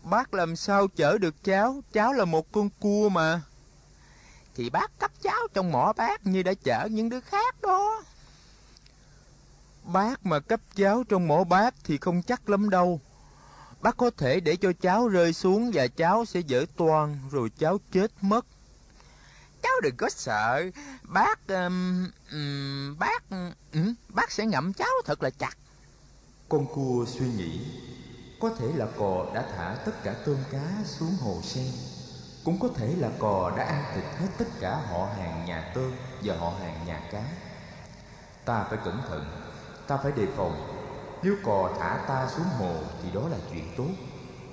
Bác 0.04 0.34
làm 0.34 0.56
sao 0.56 0.88
chở 0.88 1.18
được 1.18 1.36
cháu? 1.44 1.82
Cháu 1.94 2.14
là 2.14 2.26
một 2.26 2.52
con 2.52 2.70
cua 2.80 3.10
mà. 3.10 3.42
Thì 4.56 4.70
bác 4.70 5.00
cấp 5.00 5.12
cháu 5.22 5.48
trong 5.54 5.72
mỏ 5.72 5.94
bác 5.98 6.28
Như 6.28 6.44
đã 6.44 6.54
chở 6.64 6.88
những 6.92 7.10
đứa 7.10 7.20
khác 7.20 7.62
đó. 7.62 8.04
Bác 9.84 10.26
mà 10.26 10.40
cấp 10.40 10.60
cháu 10.76 11.04
trong 11.10 11.28
mỏ 11.28 11.44
bác 11.44 11.76
thì 11.84 11.98
không 11.98 12.22
chắc 12.22 12.50
lắm 12.50 12.70
đâu. 12.70 13.02
Bác 13.82 13.98
có 13.98 14.10
thể 14.18 14.40
để 14.40 14.56
cho 14.56 14.72
cháu 14.82 15.08
rơi 15.08 15.34
xuống 15.34 15.72
và 15.74 15.88
cháu 15.88 16.26
sẽ 16.26 16.40
dở 16.40 16.66
toan 16.78 17.20
rồi 17.32 17.50
cháu 17.58 17.78
chết 17.92 18.12
mất. 18.22 18.46
Cháu 19.64 19.74
đừng 19.84 19.96
có 19.98 20.10
sợ, 20.10 20.64
bác 21.04 21.48
um, 21.48 22.08
um, 22.32 22.98
bác 23.00 23.30
um, 23.74 23.94
bác 24.10 24.32
sẽ 24.32 24.46
ngậm 24.46 24.74
cháu 24.74 24.90
thật 25.06 25.24
là 25.24 25.30
chặt. 25.30 25.58
Con 26.50 26.66
cua 26.66 27.06
suy 27.08 27.28
nghĩ, 27.38 27.60
có 28.40 28.50
thể 28.60 28.66
là 28.76 28.88
cò 28.98 29.26
đã 29.36 29.46
thả 29.56 29.76
tất 29.86 30.04
cả 30.04 30.16
tôm 30.26 30.38
cá 30.52 30.84
xuống 30.86 31.16
hồ 31.22 31.42
sen. 31.44 31.72
Cũng 32.44 32.60
có 32.60 32.70
thể 32.76 32.96
là 32.98 33.10
cò 33.20 33.54
đã 33.58 33.64
ăn 33.64 33.84
thịt 33.96 34.04
hết 34.04 34.28
tất 34.38 34.48
cả 34.60 34.82
họ 34.90 35.10
hàng 35.18 35.46
nhà 35.46 35.72
tôm 35.76 35.92
và 36.24 36.38
họ 36.38 36.54
hàng 36.62 36.86
nhà 36.86 37.10
cá. 37.12 37.24
Ta 38.46 38.64
phải 38.70 38.80
cẩn 38.86 39.02
thận 39.10 39.50
Ta 39.90 39.98
phải 39.98 40.12
đề 40.12 40.28
phòng 40.38 40.79
nếu 41.24 41.36
cò 41.44 41.76
thả 41.80 42.06
ta 42.08 42.30
xuống 42.30 42.46
hồ 42.46 42.76
Thì 43.04 43.12
đó 43.14 43.28
là 43.28 43.38
chuyện 43.52 43.64
tốt. 43.78 43.90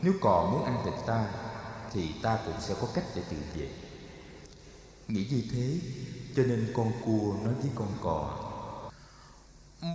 Nếu 0.02 0.12
cò 0.20 0.48
muốn 0.52 0.64
ăn 0.64 0.83
thịt 0.85 0.94
ta 1.07 1.24
Thì 1.92 2.14
ta 2.22 2.38
cũng 2.44 2.61
sẽ 2.61 2.74
có 2.81 2.88
cách 2.94 3.05
để 3.14 3.22
tự 3.31 3.37
vệ 3.55 3.68
Nghĩ 5.09 5.26
như 5.31 5.42
thế 5.52 5.79
Cho 6.37 6.42
nên 6.42 6.72
con 6.76 6.92
cua 7.05 7.35
nói 7.44 7.55
với 7.55 7.70
con 7.74 7.88
cò. 8.02 8.31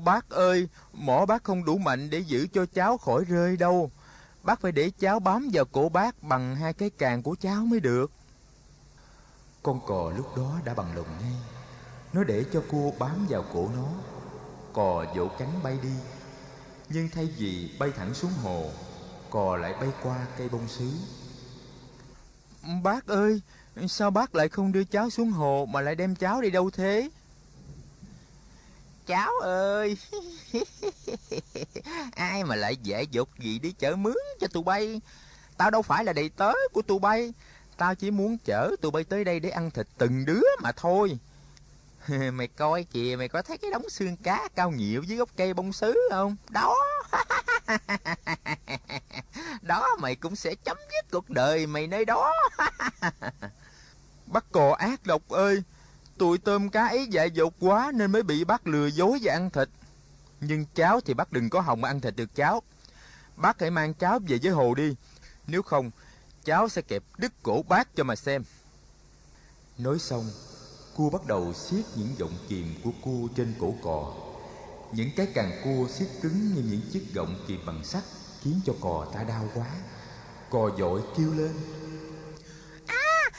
Bác 0.05 0.29
ơi 0.29 0.67
Mỏ 0.93 1.25
bác 1.25 1.43
không 1.43 1.65
đủ 1.65 1.77
mạnh 1.77 2.09
để 2.09 2.19
giữ 2.19 2.47
cho 2.53 2.65
cháu 2.65 2.97
khỏi 2.97 3.23
rơi 3.25 3.57
đâu. 3.57 3.91
Bác 4.43 4.61
phải 4.61 4.71
để 4.71 4.91
cháu 4.99 5.19
bám 5.19 5.49
vào 5.53 5.65
cổ 5.65 5.89
bác 5.89 6.23
Bằng 6.23 6.55
hai 6.55 6.73
cái 6.73 6.89
càng 6.89 7.23
của 7.23 7.35
cháu 7.41 7.65
mới 7.65 7.79
được. 7.79 8.11
Con 9.63 9.79
cò 9.87 10.11
lúc 10.17 10.37
đó 10.37 10.59
đã 10.65 10.73
bằng 10.73 10.95
lòng 10.95 11.17
ngay. 11.21 11.33
Nó 12.13 12.23
để 12.23 12.45
cho 12.53 12.63
cua 12.71 12.91
bám 12.99 13.25
vào 13.29 13.45
cổ 13.53 13.69
nó. 13.75 13.87
Cò 14.73 15.05
vỗ 15.15 15.27
cánh 15.39 15.59
bay 15.63 15.77
đi 15.83 15.89
Nhưng 16.93 17.09
thay 17.09 17.29
vì 17.37 17.69
bay 17.79 17.91
thẳng 17.97 18.13
xuống 18.13 18.31
hồ 18.43 18.69
Cò 19.29 19.57
lại 19.57 19.73
bay 19.79 19.89
qua 20.03 20.25
cây 20.37 20.49
bông 20.49 20.67
sứ. 20.67 20.91
Bác 22.83 23.07
ơi 23.07 23.41
Sao 23.87 24.11
bác 24.11 24.35
lại 24.35 24.49
không 24.49 24.71
đưa 24.71 24.83
cháu 24.83 25.09
xuống 25.09 25.29
hồ 25.29 25.67
Mà 25.69 25.81
lại 25.81 25.95
đem 25.95 26.15
cháu 26.15 26.41
đi 26.41 26.49
đâu 26.49 26.69
thế? 26.69 27.09
Cháu 29.07 29.31
ơi 29.41 29.97
Ai 32.15 32.43
mà 32.43 32.55
lại 32.55 32.75
dễ 32.83 33.03
dột 33.11 33.29
gì 33.39 33.59
đi 33.59 33.71
chở 33.71 33.95
mướn 33.95 34.17
cho 34.39 34.47
tụi 34.47 34.63
bay? 34.63 35.01
Tao 35.57 35.71
đâu 35.71 35.81
phải 35.81 36.03
là 36.03 36.13
đầy 36.13 36.29
tớ 36.29 36.53
của 36.73 36.81
tụi 36.81 36.99
bay. 36.99 37.33
Tao 37.77 37.95
chỉ 37.95 38.11
muốn 38.11 38.37
chở 38.45 38.75
tụi 38.81 38.91
bay 38.91 39.03
tới 39.03 39.23
đây 39.23 39.39
để 39.39 39.49
ăn 39.49 39.71
thịt 39.71 39.87
từng 39.97 40.25
đứa 40.25 40.41
mà 40.61 40.71
thôi 40.71 41.19
mày 42.33 42.47
coi 42.47 42.83
kìa, 42.83 43.15
mày 43.17 43.27
có 43.27 43.41
thấy 43.41 43.57
cái 43.57 43.71
đống 43.71 43.89
xương 43.89 44.17
cá 44.17 44.47
cao 44.55 44.71
nhiều 44.71 45.03
dưới 45.03 45.17
gốc 45.17 45.29
cây 45.37 45.53
bông 45.53 45.73
sứ 45.73 45.97
không? 46.11 46.35
Đó. 46.49 46.75
Đó, 49.61 49.87
mày 49.99 50.15
cũng 50.15 50.35
sẽ 50.35 50.55
chấm 50.55 50.77
dứt 50.77 51.11
cuộc 51.11 51.29
đời 51.29 51.67
mày 51.67 51.87
nơi 51.87 52.05
đó. 52.05 52.33
Bắt 54.25 54.45
cò 54.51 54.71
ác 54.79 55.05
độc 55.05 55.29
ơi, 55.29 55.63
tụi 56.17 56.37
tôm 56.37 56.69
cá 56.69 56.87
ấy 56.87 57.07
dại 57.07 57.31
dột 57.31 57.53
quá 57.59 57.91
nên 57.95 58.11
mới 58.11 58.23
bị 58.23 58.43
bắt 58.43 58.67
lừa 58.67 58.87
dối 58.87 59.19
và 59.21 59.33
ăn 59.33 59.49
thịt. 59.49 59.69
Nhưng 60.39 60.65
cháu 60.75 61.01
thì 61.01 61.13
bác 61.13 61.31
đừng 61.31 61.49
có 61.49 61.61
hồng 61.61 61.83
ăn 61.83 62.01
thịt 62.01 62.15
được 62.15 62.35
cháu. 62.35 62.61
Bác 63.35 63.59
hãy 63.59 63.71
mang 63.71 63.93
cháu 63.93 64.19
về 64.27 64.39
với 64.43 64.51
hồ 64.51 64.73
đi. 64.75 64.95
Nếu 65.47 65.61
không, 65.61 65.91
cháu 66.43 66.69
sẽ 66.69 66.81
kẹp 66.81 67.03
đứt 67.17 67.31
cổ 67.43 67.63
bác 67.69 67.95
cho 67.95 68.03
mà 68.03 68.15
xem. 68.15 68.43
Nói 69.77 69.99
xong 69.99 70.25
Cua 70.95 71.09
bắt 71.09 71.21
đầu 71.27 71.53
siết 71.53 71.85
những 71.95 72.15
giọng 72.17 72.37
kìm 72.49 72.65
của 72.83 72.91
cua 73.03 73.27
trên 73.35 73.53
cổ 73.59 73.73
cò. 73.83 74.13
Những 74.91 75.09
cái 75.15 75.27
càng 75.33 75.51
cua 75.63 75.87
siết 75.87 76.07
cứng 76.21 76.53
như 76.55 76.61
những 76.71 76.81
chiếc 76.93 77.13
gọng 77.13 77.35
kìm 77.47 77.59
bằng 77.65 77.83
sắt 77.83 78.03
Khiến 78.43 78.61
cho 78.65 78.73
cò 78.81 79.05
ta 79.13 79.23
đau 79.23 79.49
quá. 79.55 79.65
Cò 80.49 80.69
dội 80.77 81.01
kêu 81.17 81.33
lên. 81.37 81.51
À, 82.87 83.29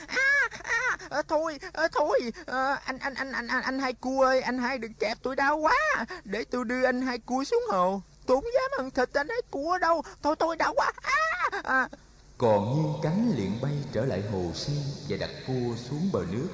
à, 1.09 1.21
thôi 1.27 1.59
à, 1.73 1.87
thôi 1.91 2.31
à, 2.45 2.73
anh 2.73 2.97
anh 2.99 3.13
anh 3.13 3.31
anh 3.31 3.47
anh 3.47 3.79
hai 3.79 3.93
cua 3.93 4.23
ơi 4.25 4.41
anh 4.41 4.57
hai 4.57 4.77
đừng 4.77 4.93
kẹp 4.93 5.17
tôi 5.21 5.35
đau 5.35 5.57
quá. 5.57 6.05
Để 6.23 6.43
tôi 6.43 6.65
đưa 6.65 6.85
anh 6.85 7.01
hai 7.01 7.17
cua 7.17 7.43
xuống 7.43 7.63
hồ. 7.71 8.01
Tôi 8.25 8.37
không 8.41 8.51
dám 8.53 8.85
ăn 8.85 8.91
thịt 8.91 9.13
anh 9.13 9.29
hai 9.29 9.41
cua 9.51 9.77
đâu. 9.77 10.03
Thôi 10.23 10.35
tôi 10.39 10.55
đau 10.55 10.73
quá. 10.73 10.91
À, 11.01 11.61
à. 11.63 11.89
còn 12.37 12.75
nhiên 12.75 12.93
cánh 13.03 13.31
liền 13.37 13.61
bay 13.61 13.73
trở 13.93 14.05
lại 14.05 14.23
hồ 14.31 14.51
sen 14.55 14.83
và 15.09 15.17
đặt 15.17 15.29
cua 15.47 15.75
xuống 15.75 16.09
bờ 16.13 16.25
nước 16.31 16.47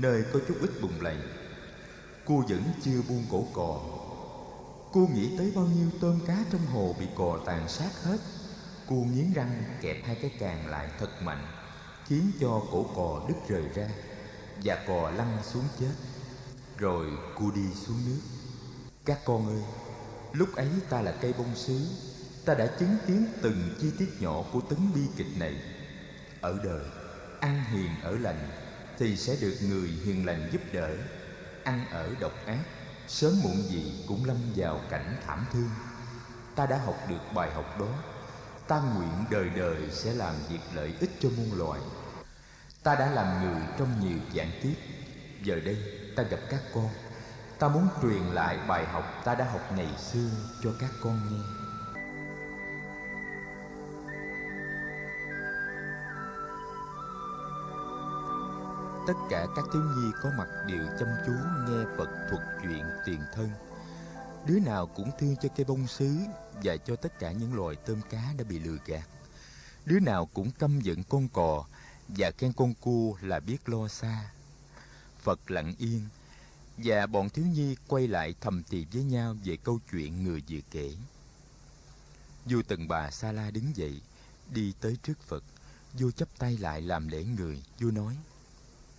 nơi 0.00 0.24
có 0.32 0.40
chút 0.48 0.54
ít 0.60 0.70
bùng 0.82 1.00
lầy. 1.00 1.16
Cô 2.24 2.44
vẫn 2.48 2.62
chưa 2.84 3.02
buông 3.08 3.24
cổ 3.30 3.46
cò. 3.52 3.80
Cô 4.92 5.08
nghĩ 5.14 5.38
tới 5.38 5.52
bao 5.56 5.64
nhiêu 5.64 5.88
tôm 6.00 6.20
cá 6.26 6.44
trong 6.52 6.66
hồ 6.66 6.94
bị 6.98 7.06
cò 7.16 7.38
tàn 7.46 7.68
sát 7.68 7.90
hết. 8.04 8.18
Cô 8.88 8.94
nghiến 8.94 9.32
răng 9.32 9.62
kẹp 9.80 9.96
hai 10.04 10.14
cái 10.14 10.30
càng 10.38 10.66
lại 10.66 10.88
thật 10.98 11.22
mạnh, 11.22 11.46
khiến 12.06 12.30
cho 12.40 12.62
cổ 12.72 12.86
cò 12.96 13.26
đứt 13.28 13.34
rời 13.48 13.68
ra 13.74 13.88
và 14.64 14.84
cò 14.86 15.10
lăn 15.10 15.38
xuống 15.52 15.64
chết. 15.80 15.92
Rồi 16.78 17.06
cô 17.38 17.50
đi 17.54 17.74
xuống 17.74 17.96
nước. 18.06 18.20
Các 19.04 19.18
con 19.24 19.46
ơi, 19.46 19.62
lúc 20.32 20.54
ấy 20.56 20.68
ta 20.90 21.02
là 21.02 21.12
cây 21.20 21.32
bông 21.38 21.54
sứ. 21.54 21.80
Ta 22.44 22.54
đã 22.54 22.66
chứng 22.66 22.96
kiến 23.06 23.26
từng 23.42 23.74
chi 23.80 23.90
tiết 23.98 24.08
nhỏ 24.20 24.44
của 24.52 24.60
tấn 24.60 24.78
bi 24.94 25.00
kịch 25.16 25.38
này. 25.38 25.54
Ở 26.40 26.60
đời 26.64 26.84
ăn 27.40 27.64
hiền 27.64 27.90
ở 28.02 28.18
lành 28.18 28.67
thì 28.98 29.16
sẽ 29.16 29.36
được 29.40 29.54
người 29.68 29.88
hiền 30.04 30.26
lành 30.26 30.48
giúp 30.52 30.62
đỡ, 30.72 30.90
ăn 31.64 31.84
ở 31.90 32.14
độc 32.20 32.32
ác, 32.46 32.64
sớm 33.08 33.32
muộn 33.42 33.62
gì 33.68 34.04
cũng 34.08 34.24
lâm 34.24 34.36
vào 34.56 34.80
cảnh 34.90 35.16
thảm 35.26 35.46
thương. 35.52 35.70
Ta 36.54 36.66
đã 36.66 36.78
học 36.78 36.96
được 37.08 37.20
bài 37.34 37.50
học 37.54 37.80
đó. 37.80 37.88
Ta 38.68 38.80
nguyện 38.80 39.24
đời 39.30 39.50
đời 39.56 39.90
sẽ 39.90 40.14
làm 40.14 40.34
việc 40.48 40.60
lợi 40.74 40.94
ích 41.00 41.10
cho 41.20 41.28
muôn 41.36 41.58
loài. 41.58 41.80
Ta 42.82 42.94
đã 42.94 43.10
làm 43.10 43.42
người 43.42 43.62
trong 43.78 44.00
nhiều 44.00 44.18
dạng 44.36 44.50
kiếp. 44.62 44.78
Giờ 45.42 45.60
đây, 45.64 45.76
ta 46.16 46.22
gặp 46.22 46.40
các 46.50 46.60
con. 46.74 46.88
Ta 47.58 47.68
muốn 47.68 47.88
truyền 48.02 48.22
lại 48.22 48.58
bài 48.68 48.86
học 48.86 49.22
ta 49.24 49.34
đã 49.34 49.44
học 49.44 49.72
ngày 49.76 49.88
xưa 49.98 50.28
cho 50.62 50.70
các 50.80 50.90
con 51.02 51.20
nghe. 51.30 51.67
Tất 59.08 59.28
cả 59.30 59.46
các 59.56 59.64
thiếu 59.72 59.82
nhi 59.82 60.10
có 60.22 60.30
mặt 60.38 60.48
đều 60.66 60.86
chăm 60.98 61.08
chú 61.26 61.32
nghe 61.68 61.84
phật 61.96 62.08
thuật 62.30 62.42
chuyện 62.62 62.84
tiền 63.06 63.20
thân. 63.34 63.50
Đứa 64.46 64.60
nào 64.60 64.86
cũng 64.86 65.10
thương 65.18 65.36
cho 65.42 65.48
cây 65.56 65.64
bông 65.64 65.86
sứ 65.86 66.16
và 66.62 66.76
cho 66.76 66.96
tất 66.96 67.18
cả 67.18 67.32
những 67.32 67.54
loài 67.54 67.76
tôm 67.76 68.00
cá 68.10 68.34
đã 68.38 68.44
bị 68.48 68.58
lừa 68.58 68.76
gạt. 68.86 69.08
Đứa 69.84 70.00
nào 70.00 70.26
cũng 70.26 70.50
căm 70.50 70.80
giận 70.80 71.04
con 71.08 71.28
cò 71.28 71.64
và 72.08 72.30
khen 72.30 72.52
con 72.52 72.74
cua 72.74 73.16
là 73.20 73.40
biết 73.40 73.68
lo 73.68 73.88
xa. 73.88 74.30
Phật 75.22 75.50
lặng 75.50 75.74
yên 75.78 76.08
và 76.76 77.06
bọn 77.06 77.30
thiếu 77.30 77.46
nhi 77.46 77.76
quay 77.86 78.08
lại 78.08 78.34
thầm 78.40 78.62
thì 78.70 78.86
với 78.92 79.02
nhau 79.02 79.36
về 79.44 79.56
câu 79.56 79.78
chuyện 79.90 80.24
người 80.24 80.42
vừa 80.48 80.60
kể. 80.70 80.94
Vua 82.44 82.62
tần 82.62 82.88
bà 82.88 83.10
sa 83.10 83.32
la 83.32 83.50
đứng 83.50 83.76
dậy, 83.76 84.00
đi 84.50 84.72
tới 84.80 84.96
trước 85.02 85.22
phật. 85.22 85.44
Vua 85.98 86.10
chắp 86.10 86.28
tay 86.38 86.56
lại 86.56 86.80
làm 86.80 87.08
lễ 87.08 87.24
người 87.24 87.62
vua 87.80 87.90
nói 87.90 88.16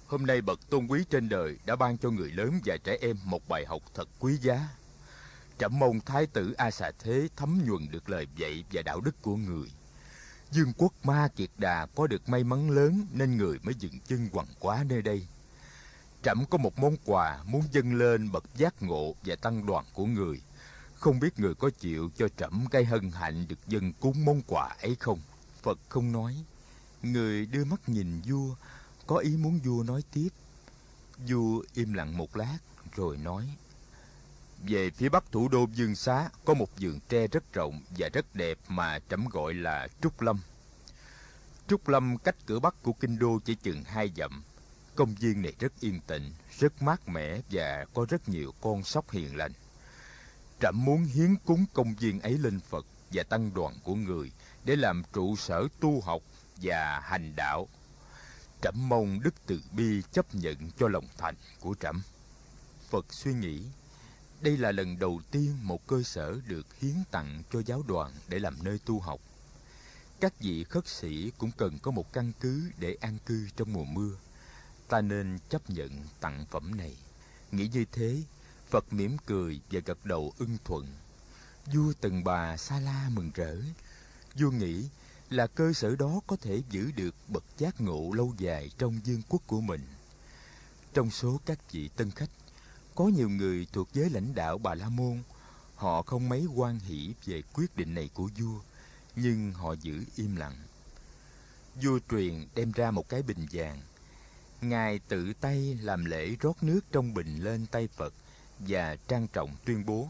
hôm 0.09 0.25
nay 0.25 0.41
bậc 0.41 0.69
tôn 0.69 0.87
quý 0.87 1.03
trên 1.09 1.29
đời 1.29 1.57
đã 1.65 1.75
ban 1.75 1.97
cho 1.97 2.09
người 2.09 2.31
lớn 2.31 2.59
và 2.65 2.77
trẻ 2.83 2.97
em 3.01 3.17
một 3.23 3.47
bài 3.47 3.65
học 3.65 3.81
thật 3.93 4.07
quý 4.19 4.37
giá. 4.37 4.67
Trẫm 5.59 5.79
mong 5.79 5.99
thái 5.99 6.25
tử 6.25 6.53
a 6.57 6.71
xà 6.71 6.91
thế 6.99 7.27
thấm 7.35 7.61
nhuần 7.67 7.91
được 7.91 8.09
lời 8.09 8.27
dạy 8.35 8.63
và 8.71 8.81
đạo 8.81 9.01
đức 9.01 9.21
của 9.21 9.35
người. 9.35 9.71
Dương 10.51 10.73
quốc 10.77 10.93
ma 11.03 11.27
kiệt 11.35 11.49
đà 11.57 11.85
có 11.95 12.07
được 12.07 12.29
may 12.29 12.43
mắn 12.43 12.69
lớn 12.71 13.07
nên 13.13 13.37
người 13.37 13.59
mới 13.63 13.73
dừng 13.79 13.99
chân 14.07 14.29
quằn 14.31 14.47
quá 14.59 14.83
nơi 14.89 15.01
đây. 15.01 15.27
Trẫm 16.23 16.45
có 16.49 16.57
một 16.57 16.79
món 16.79 16.95
quà 17.05 17.43
muốn 17.45 17.63
dâng 17.71 17.93
lên 17.93 18.31
bậc 18.31 18.43
giác 18.55 18.83
ngộ 18.83 19.15
và 19.25 19.35
tăng 19.35 19.65
đoàn 19.65 19.85
của 19.93 20.05
người. 20.05 20.41
Không 20.93 21.19
biết 21.19 21.39
người 21.39 21.53
có 21.55 21.69
chịu 21.69 22.09
cho 22.17 22.27
trẫm 22.37 22.65
cái 22.71 22.85
hân 22.85 23.11
hạnh 23.11 23.45
được 23.47 23.67
dâng 23.67 23.93
cúng 23.93 24.25
món 24.25 24.41
quà 24.47 24.75
ấy 24.81 24.95
không? 24.99 25.19
Phật 25.61 25.79
không 25.89 26.11
nói. 26.11 26.35
Người 27.03 27.45
đưa 27.45 27.65
mắt 27.65 27.89
nhìn 27.89 28.21
vua 28.21 28.55
có 29.09 29.17
ý 29.17 29.37
muốn 29.37 29.59
vua 29.59 29.83
nói 29.83 30.03
tiếp 30.13 30.29
vua 31.27 31.63
im 31.73 31.93
lặng 31.93 32.17
một 32.17 32.35
lát 32.37 32.57
rồi 32.95 33.17
nói 33.17 33.47
về 34.67 34.89
phía 34.89 35.09
bắc 35.09 35.31
thủ 35.31 35.47
đô 35.47 35.67
Dương 35.73 35.95
Xá 35.95 36.29
có 36.45 36.53
một 36.53 36.69
vườn 36.79 36.99
tre 37.09 37.27
rất 37.27 37.53
rộng 37.53 37.81
và 37.97 38.09
rất 38.13 38.35
đẹp 38.35 38.57
mà 38.67 38.99
trẫm 39.09 39.25
gọi 39.25 39.53
là 39.53 39.87
Trúc 40.01 40.21
Lâm. 40.21 40.39
Trúc 41.67 41.87
Lâm 41.87 42.17
cách 42.17 42.35
cửa 42.45 42.59
bắc 42.59 42.83
của 42.83 42.93
kinh 42.93 43.19
đô 43.19 43.39
chỉ 43.45 43.55
chừng 43.55 43.83
hai 43.83 44.11
dặm. 44.17 44.43
Công 44.95 45.15
viên 45.15 45.41
này 45.41 45.53
rất 45.59 45.73
yên 45.79 45.99
tĩnh, 46.07 46.31
rất 46.59 46.81
mát 46.81 47.09
mẻ 47.09 47.41
và 47.51 47.85
có 47.93 48.05
rất 48.09 48.29
nhiều 48.29 48.53
con 48.61 48.83
sóc 48.83 49.11
hiền 49.11 49.35
lành. 49.37 49.51
Trẫm 50.61 50.85
muốn 50.85 51.03
hiến 51.03 51.35
cúng 51.45 51.65
công 51.73 51.95
viên 51.95 52.19
ấy 52.19 52.37
lên 52.37 52.59
Phật 52.59 52.85
và 53.11 53.23
tăng 53.23 53.53
đoàn 53.53 53.75
của 53.83 53.95
người 53.95 54.31
để 54.65 54.75
làm 54.75 55.03
trụ 55.13 55.35
sở 55.35 55.67
tu 55.79 56.01
học 56.01 56.21
và 56.61 56.99
hành 57.03 57.35
đạo. 57.35 57.67
Trẫm 58.61 58.89
mong 58.89 59.19
Đức 59.23 59.33
Từ 59.45 59.61
Bi 59.71 60.01
chấp 60.11 60.35
nhận 60.35 60.71
cho 60.77 60.87
lòng 60.87 61.05
thành 61.17 61.35
của 61.59 61.75
trẫm. 61.79 62.01
Phật 62.89 63.05
suy 63.13 63.33
nghĩ 63.33 63.63
đây 64.41 64.57
là 64.57 64.71
lần 64.71 64.99
đầu 64.99 65.21
tiên 65.31 65.57
một 65.61 65.87
cơ 65.87 66.03
sở 66.03 66.39
được 66.47 66.79
hiến 66.79 66.95
tặng 67.11 67.43
cho 67.51 67.61
giáo 67.65 67.83
đoàn 67.87 68.11
để 68.27 68.39
làm 68.39 68.55
nơi 68.63 68.79
tu 68.85 68.99
học. 68.99 69.19
Các 70.19 70.39
vị 70.39 70.63
khất 70.63 70.87
sĩ 70.87 71.31
cũng 71.37 71.51
cần 71.57 71.79
có 71.79 71.91
một 71.91 72.13
căn 72.13 72.31
cứ 72.39 72.71
để 72.77 72.97
an 73.01 73.17
cư 73.25 73.47
trong 73.55 73.73
mùa 73.73 73.85
mưa. 73.85 74.11
Ta 74.87 75.01
nên 75.01 75.39
chấp 75.49 75.69
nhận 75.69 75.91
tặng 76.19 76.45
phẩm 76.51 76.77
này. 76.77 76.97
Nghĩ 77.51 77.69
như 77.73 77.85
thế, 77.91 78.21
Phật 78.69 78.93
mỉm 78.93 79.17
cười 79.25 79.61
và 79.71 79.81
gật 79.85 80.05
đầu 80.05 80.33
ưng 80.37 80.57
thuận. 80.65 80.87
Vua 81.65 81.93
Tần 82.01 82.23
Bà 82.23 82.57
Sa 82.57 82.79
La 82.79 83.09
mừng 83.13 83.31
rỡ. 83.35 83.55
Vua 84.35 84.51
nghĩ 84.51 84.89
là 85.29 85.47
cơ 85.47 85.73
sở 85.73 85.95
đó 85.95 86.19
có 86.27 86.35
thể 86.41 86.61
giữ 86.69 86.91
được 86.95 87.15
bậc 87.27 87.43
giác 87.57 87.81
ngộ 87.81 88.11
lâu 88.13 88.33
dài 88.37 88.71
trong 88.77 88.99
vương 89.05 89.21
quốc 89.29 89.41
của 89.47 89.61
mình. 89.61 89.81
Trong 90.93 91.11
số 91.11 91.39
các 91.45 91.71
vị 91.71 91.89
tân 91.95 92.11
khách 92.11 92.29
có 92.95 93.07
nhiều 93.07 93.29
người 93.29 93.67
thuộc 93.73 93.87
giới 93.93 94.09
lãnh 94.09 94.35
đạo 94.35 94.57
Bà 94.57 94.75
La 94.75 94.89
Môn, 94.89 95.23
họ 95.75 96.01
không 96.01 96.29
mấy 96.29 96.45
quan 96.55 96.79
hỷ 96.79 97.13
về 97.25 97.41
quyết 97.53 97.75
định 97.77 97.93
này 97.93 98.09
của 98.13 98.29
vua, 98.39 98.59
nhưng 99.15 99.53
họ 99.53 99.73
giữ 99.73 100.03
im 100.15 100.35
lặng. 100.35 100.55
Vua 101.83 101.99
truyền 102.11 102.47
đem 102.55 102.71
ra 102.71 102.91
một 102.91 103.09
cái 103.09 103.23
bình 103.23 103.47
vàng. 103.51 103.81
Ngài 104.61 104.99
tự 104.99 105.33
tay 105.33 105.77
làm 105.81 106.05
lễ 106.05 106.35
rót 106.39 106.63
nước 106.63 106.79
trong 106.91 107.13
bình 107.13 107.43
lên 107.43 107.65
tay 107.65 107.87
Phật 107.87 108.13
và 108.59 108.95
trang 109.07 109.27
trọng 109.27 109.55
tuyên 109.65 109.85
bố. 109.85 110.09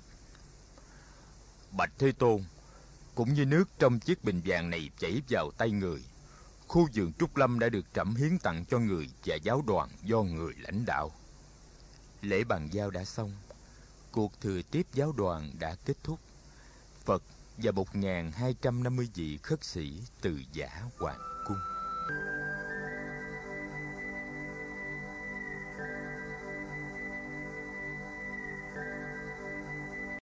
Bạch 1.72 1.92
Thế 1.98 2.12
Tôn, 2.12 2.44
cũng 3.20 3.34
như 3.34 3.46
nước 3.46 3.70
trong 3.80 4.00
chiếc 4.00 4.24
bình 4.24 4.42
vàng 4.46 4.70
này 4.70 4.90
chảy 5.00 5.22
vào 5.30 5.52
tay 5.58 5.72
người, 5.72 6.04
khu 6.68 6.88
vườn 6.94 7.14
Trúc 7.20 7.38
Lâm 7.38 7.60
đã 7.60 7.70
được 7.70 7.86
trẫm 7.94 8.16
hiến 8.16 8.40
tặng 8.40 8.66
cho 8.66 8.80
người 8.80 9.10
và 9.26 9.36
giáo 9.36 9.64
đoàn 9.68 9.90
do 10.04 10.22
người 10.22 10.54
lãnh 10.58 10.86
đạo. 10.86 11.12
Lễ 12.22 12.44
bàn 12.44 12.70
giao 12.72 12.90
đã 12.90 13.04
xong, 13.04 13.32
cuộc 14.12 14.42
thừa 14.42 14.62
tiếp 14.72 14.88
giáo 14.94 15.12
đoàn 15.12 15.52
đã 15.60 15.76
kết 15.86 15.94
thúc. 16.04 16.20
Phật 17.06 17.24
và 17.58 17.72
một 17.72 17.88
hai 18.34 18.56
trăm 18.62 18.84
năm 18.84 18.96
mươi 18.96 19.10
vị 19.16 19.38
khất 19.44 19.64
sĩ 19.64 20.02
từ 20.22 20.42
giả 20.54 20.84
hoàng 20.98 21.20
cung. 21.48 21.58